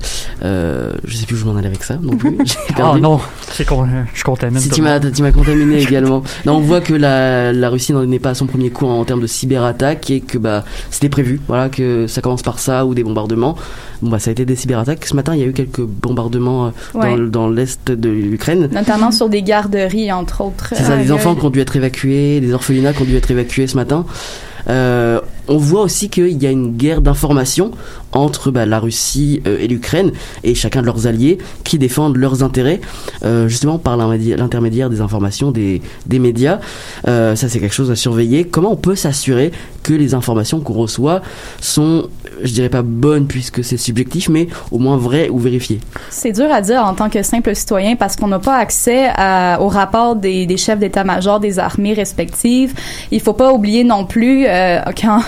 [0.45, 2.37] euh, je sais plus où je m'en allais avec ça non plus.
[2.73, 3.01] Ah perdu.
[3.01, 3.21] non,
[3.53, 4.59] c'est qu'on je contamine.
[4.61, 5.13] Si tu m'as monde.
[5.13, 6.23] tu m'as contaminé également.
[6.47, 9.05] Non, on voit que la, la Russie n'en est pas à son premier coup en,
[9.05, 11.41] termes de cyberattaque et que bah c'était prévu.
[11.49, 13.57] Voilà que ça commence par ça ou des bombardements.
[14.03, 15.05] Bon bah ça a été des cyberattaques.
[15.05, 17.17] Ce matin il y a eu quelques bombardements euh, Ouais.
[17.17, 18.69] dans, dans l'est de l'Ukraine.
[18.73, 21.77] notamment sur des garderies entre autres C'est ça, Aïe, des enfants qui ont dû être
[21.77, 24.07] évacués, des orphelinats qui ont dû être évacués ce matin.
[24.69, 25.21] Euh,
[25.51, 27.73] on voit aussi qu'il y a une guerre d'information
[28.13, 30.13] entre bah, la Russie euh, et l'Ukraine
[30.45, 32.81] et chacun de leurs alliés qui défendent leurs intérêts
[33.25, 36.61] euh, justement par l'intermédiaire des informations des, des médias.
[37.09, 38.45] Euh, ça c'est quelque chose à surveiller.
[38.45, 39.51] Comment on peut s'assurer
[39.83, 41.21] que les informations qu'on reçoit
[41.61, 42.09] sont,
[42.43, 45.81] je dirais pas bonnes puisque c'est subjectif, mais au moins vraies ou vérifiées
[46.11, 49.59] C'est dur à dire en tant que simple citoyen parce qu'on n'a pas accès à,
[49.61, 52.75] au rapport des, des chefs d'état-major des armées respectives.
[53.11, 55.21] Il faut pas oublier non plus euh, quand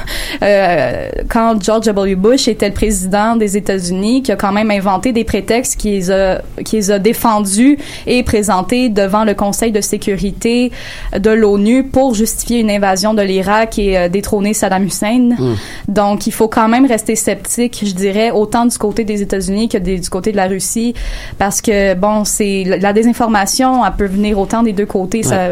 [0.42, 2.14] euh, quand George W.
[2.14, 6.10] Bush était le président des États-Unis, qui a quand même inventé des prétextes qui les
[6.10, 10.72] a qui les a défendus et présentés devant le Conseil de sécurité
[11.16, 15.30] de l'ONU pour justifier une invasion de l'Irak et euh, détrôner Saddam Hussein.
[15.38, 15.54] Mm.
[15.88, 19.78] Donc, il faut quand même rester sceptique, je dirais, autant du côté des États-Unis que
[19.78, 20.94] des- du côté de la Russie,
[21.38, 25.22] parce que bon, c'est la la désinformation, elle peut venir autant des deux côtés.
[25.22, 25.50] Ça,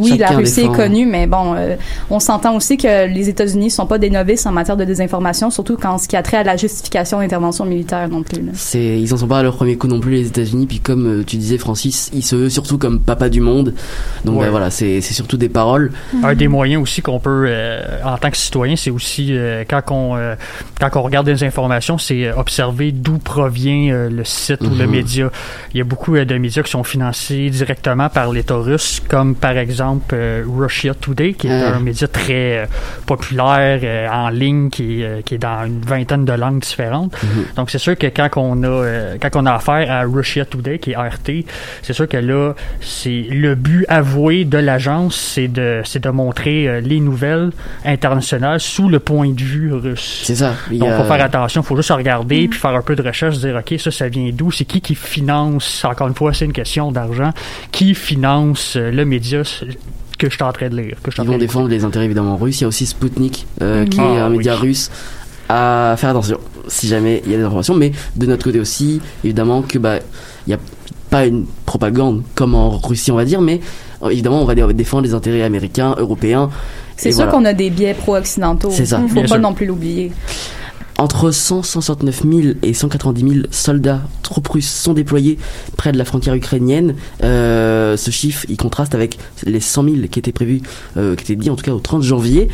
[0.00, 0.74] oui, la Russie défend.
[0.74, 1.76] est connue, mais bon, euh,
[2.10, 5.76] on s'entend aussi que les États-Unis sont pas des novices en matière de désinformation, surtout
[5.80, 8.40] quand ce qui a trait à la justification d'intervention militaire non plus.
[8.54, 10.66] C'est, ils en sont pas à leur premier coup non plus les États-Unis.
[10.66, 13.74] Puis comme euh, tu disais, Francis, ils se veulent surtout comme papa du monde.
[14.24, 14.46] Donc Ouais.
[14.46, 15.92] ben, voilà, c'est, c'est surtout des paroles.
[16.22, 19.82] Un des moyens aussi qu'on peut, euh, en tant que citoyen, c'est aussi euh, quand
[19.90, 20.34] on euh,
[20.90, 24.86] quand on regarde des informations, c'est euh, observer d'où provient euh, le site ou le
[24.86, 24.90] Mhm.
[24.90, 25.30] média.
[25.74, 29.34] Il y a beaucoup euh, de médias qui sont financés directement par l'État russe, comme
[29.34, 31.76] par exemple euh, Russia Today, qui est Ah.
[31.76, 32.68] un média très
[33.06, 37.12] populaire en ligne, qui, est, qui est dans une vingtaine de langues différentes.
[37.22, 37.44] Mhm.
[37.56, 40.92] Donc c'est sûr que quand on a quand on a affaire à Russia Today, qui
[40.92, 41.44] est RT,
[41.82, 46.80] c'est sûr que là, c'est le but avoué de l'agence, c'est de c'est de montrer
[46.80, 47.50] les nouvelles
[47.84, 50.22] internationales sous le point de vue russe.
[50.24, 50.54] C'est ça.
[50.70, 53.36] Il Donc, a- faut faire attention, faut juste regarder puis faire un peu de recherche,
[53.36, 55.84] se dire ok, ça, ça vient d'où, c'est qui qui finance?
[55.84, 57.30] Encore une fois, c'est une question d'argent.
[57.72, 59.42] Qui finance euh, le média
[60.18, 62.36] que je suis en train de lire, que je Ils vont défendre les intérêts évidemment
[62.36, 62.58] russes.
[62.60, 64.38] Il y a aussi Sputnik, euh, qui Ah, est un oui.
[64.38, 64.90] média russe.
[65.48, 66.38] À faire attention.
[66.68, 67.74] si jamais il y a des informations.
[67.74, 69.96] Mais de notre côté aussi, évidemment que bah
[70.46, 70.58] il y a
[71.10, 73.60] pas une propagande comme en Russie, on va dire, mais
[74.04, 76.50] euh, évidemment on va dé- défendre les intérêts américains, européens.
[76.96, 77.32] C'est sûr voilà.
[77.32, 78.70] qu'on a des biais pro-occidentaux.
[78.70, 78.98] C'est ça.
[79.00, 79.38] Faut Bien pas sûr.
[79.40, 80.12] non plus l'oublier.
[81.00, 85.38] Entre 100, 169 000 et 190 000 soldats troupes russes sont déployés
[85.78, 86.94] près de la frontière ukrainienne.
[87.24, 90.60] Euh, ce chiffre, il contraste avec les 100 000 qui étaient prévus,
[90.98, 92.48] euh, qui étaient dit en tout cas au 30 janvier.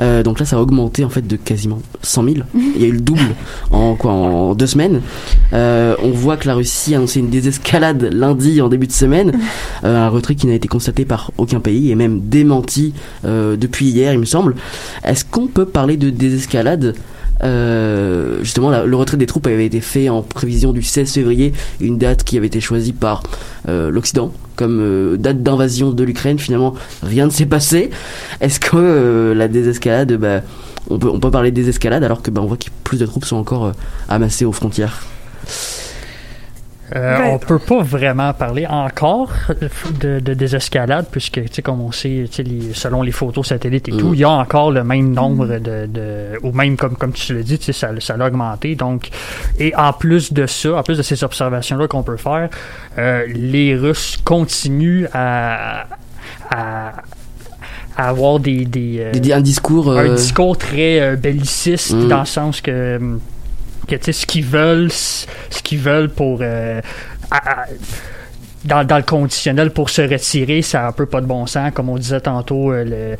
[0.00, 2.36] Euh, donc là, ça a augmenté en fait de quasiment 100 000.
[2.54, 3.34] Il y a eu le double
[3.70, 5.02] en quoi en deux semaines.
[5.52, 9.38] On voit que la Russie a annoncé une désescalade lundi en début de semaine,
[9.82, 12.94] un retrait qui n'a été constaté par aucun pays et même démenti
[13.24, 14.54] depuis hier, il me semble.
[15.04, 16.94] Est-ce qu'on peut parler de désescalade
[17.42, 21.98] euh, justement, le retrait des troupes avait été fait en prévision du 16 février, une
[21.98, 23.22] date qui avait été choisie par
[23.68, 26.38] euh, l'Occident comme euh, date d'invasion de l'Ukraine.
[26.38, 27.90] Finalement, rien ne s'est passé.
[28.40, 30.42] Est-ce que la désescalade, bah,
[30.90, 33.36] on peut parler de désescalade alors que bah, on voit que plus de troupes sont
[33.36, 33.72] encore
[34.08, 35.02] amassées aux frontières?
[36.96, 37.30] Euh, Ouais.
[37.32, 39.30] On peut pas vraiment parler encore
[40.00, 43.46] de, de désescalade, puisque, tu sais, comme on sait, tu sais, les- selon les photos
[43.46, 43.96] satellites et Mm.
[43.98, 47.34] tout, il y a encore le même nombre de, de ou même comme, comme tu
[47.34, 48.74] l'as dit, tu sais, ça, ça a augmenté.
[48.74, 49.08] Donc,
[49.58, 52.48] et en plus de ça, en plus de ces observations-là qu'on peut faire,
[52.98, 55.86] euh, les Russes continuent à,
[56.50, 56.92] à,
[57.96, 59.92] à avoir des, des, euh, Des- Un discours.
[59.92, 62.08] un euh, discours très euh, belliciste Mm.
[62.08, 63.20] dans le sens que, hum,
[63.98, 65.26] que ce qu'ils veulent, ce
[65.62, 66.38] qu'ils veulent pour.
[66.42, 66.80] euh,
[67.30, 67.66] à- à-
[68.62, 71.70] dans, dans le conditionnel pour se retirer, ça a un peu pas de bon sens.
[71.72, 73.16] Comme on disait tantôt, euh, le-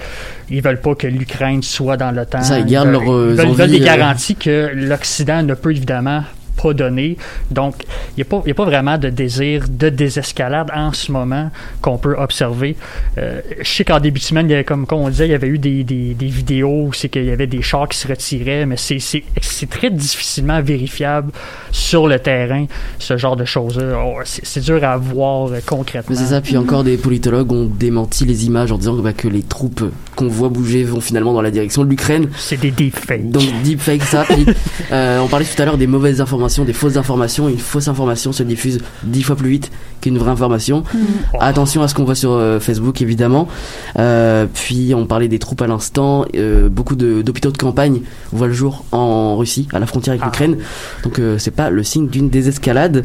[0.54, 2.42] ils veulent pas que l'Ukraine soit dans l'OTAN.
[2.42, 5.70] Ça, ils veulent, euh, ils veulent- ils veulent des euh, garanties que l'Occident ne peut
[5.70, 6.22] évidemment
[6.60, 7.16] pas donner.
[7.50, 7.74] Donc,
[8.16, 11.50] il n'y a, a pas vraiment de désir de désescalade en ce moment
[11.80, 12.76] qu'on peut observer.
[13.18, 15.34] Euh, je sais qu'en début de semaine, il y avait, comme, on disait, il y
[15.34, 18.08] avait eu des, des, des vidéos où c'est qu'il y avait des chars qui se
[18.08, 21.32] retiraient, mais c'est, c'est, c'est très difficilement vérifiable
[21.72, 22.66] sur le terrain,
[22.98, 24.02] ce genre de choses-là.
[24.04, 26.14] Oh, c'est, c'est dur à voir euh, concrètement.
[26.14, 29.28] Mais c'est ça, puis encore des politologues ont démenti les images en disant bah, que
[29.28, 29.84] les troupes
[30.16, 32.28] qu'on voit bouger vont finalement dans la direction de l'Ukraine.
[32.36, 33.30] C'est des deepfakes.
[33.30, 34.24] Donc deepfake ça.
[34.24, 34.46] Puis,
[34.92, 37.48] euh, on parlait tout à l'heure des mauvaises informations, des fausses informations.
[37.48, 39.70] Une fausse information se diffuse dix fois plus vite
[40.00, 40.82] qu'une vraie information.
[41.40, 43.48] Attention à ce qu'on voit sur euh, Facebook évidemment.
[43.98, 46.24] Euh, puis on parlait des troupes à l'instant.
[46.34, 48.00] Euh, beaucoup d'hôpitaux de, campagne
[48.32, 50.26] voient le jour en Russie, à la frontière avec Ah.
[50.26, 50.56] l'Ukraine.
[51.04, 53.04] Donc euh, c'est pas le signe d'une désescalade.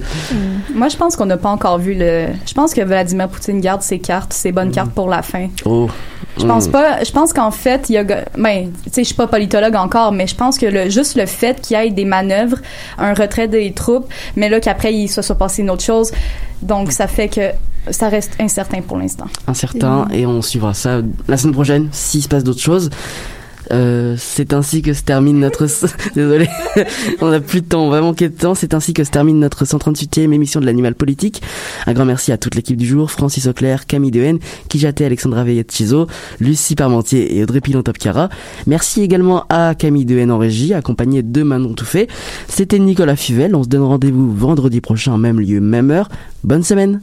[0.74, 2.28] Moi, je pense qu'on n'a pas encore vu le.
[2.48, 5.48] Je pense que Vladimir Poutine garde ses cartes, ses bonnes cartes pour la fin.
[5.66, 5.88] Oh.
[6.38, 6.72] Je pense Mm.
[6.72, 7.04] pas.
[7.04, 8.04] Je pense qu'en fait, il y a.
[8.04, 11.26] Ben, tu sais, je suis pas politologue encore, mais je pense que le, juste le
[11.26, 12.58] fait qu'il y ait des manœuvres,
[12.98, 16.12] un retrait des troupes, mais là qu'après il se soit passé une autre chose,
[16.62, 17.52] donc ça fait que
[17.92, 19.28] ça reste incertain pour l'instant.
[19.48, 22.90] incertain et on suivra ça la semaine prochaine s'il se passe d'autres choses.
[23.72, 25.68] Euh, c'est ainsi que se termine notre
[26.16, 26.48] désolé.
[27.22, 28.56] On a plus de temps va manquer de temps.
[28.56, 31.42] C'est ainsi que se termine notre 138e émission de l'animal politique.
[31.86, 33.12] Un grand merci à toute l'équipe du jour.
[33.12, 34.40] Francis Auclair Camille Dehaene
[34.70, 36.08] Kijaté Alexandra Veillette Chizo
[36.40, 38.30] Lucie Parmentier et Audrey Pilon Topkara
[38.68, 42.08] merci également à Camille Dehaene en régie accompagnée de Manon Touffet.
[42.48, 46.10] C'était Nicolas Fivel on se donne rendez-vous vendredi prochain même lieu même heure.
[46.44, 47.02] Bonne semaine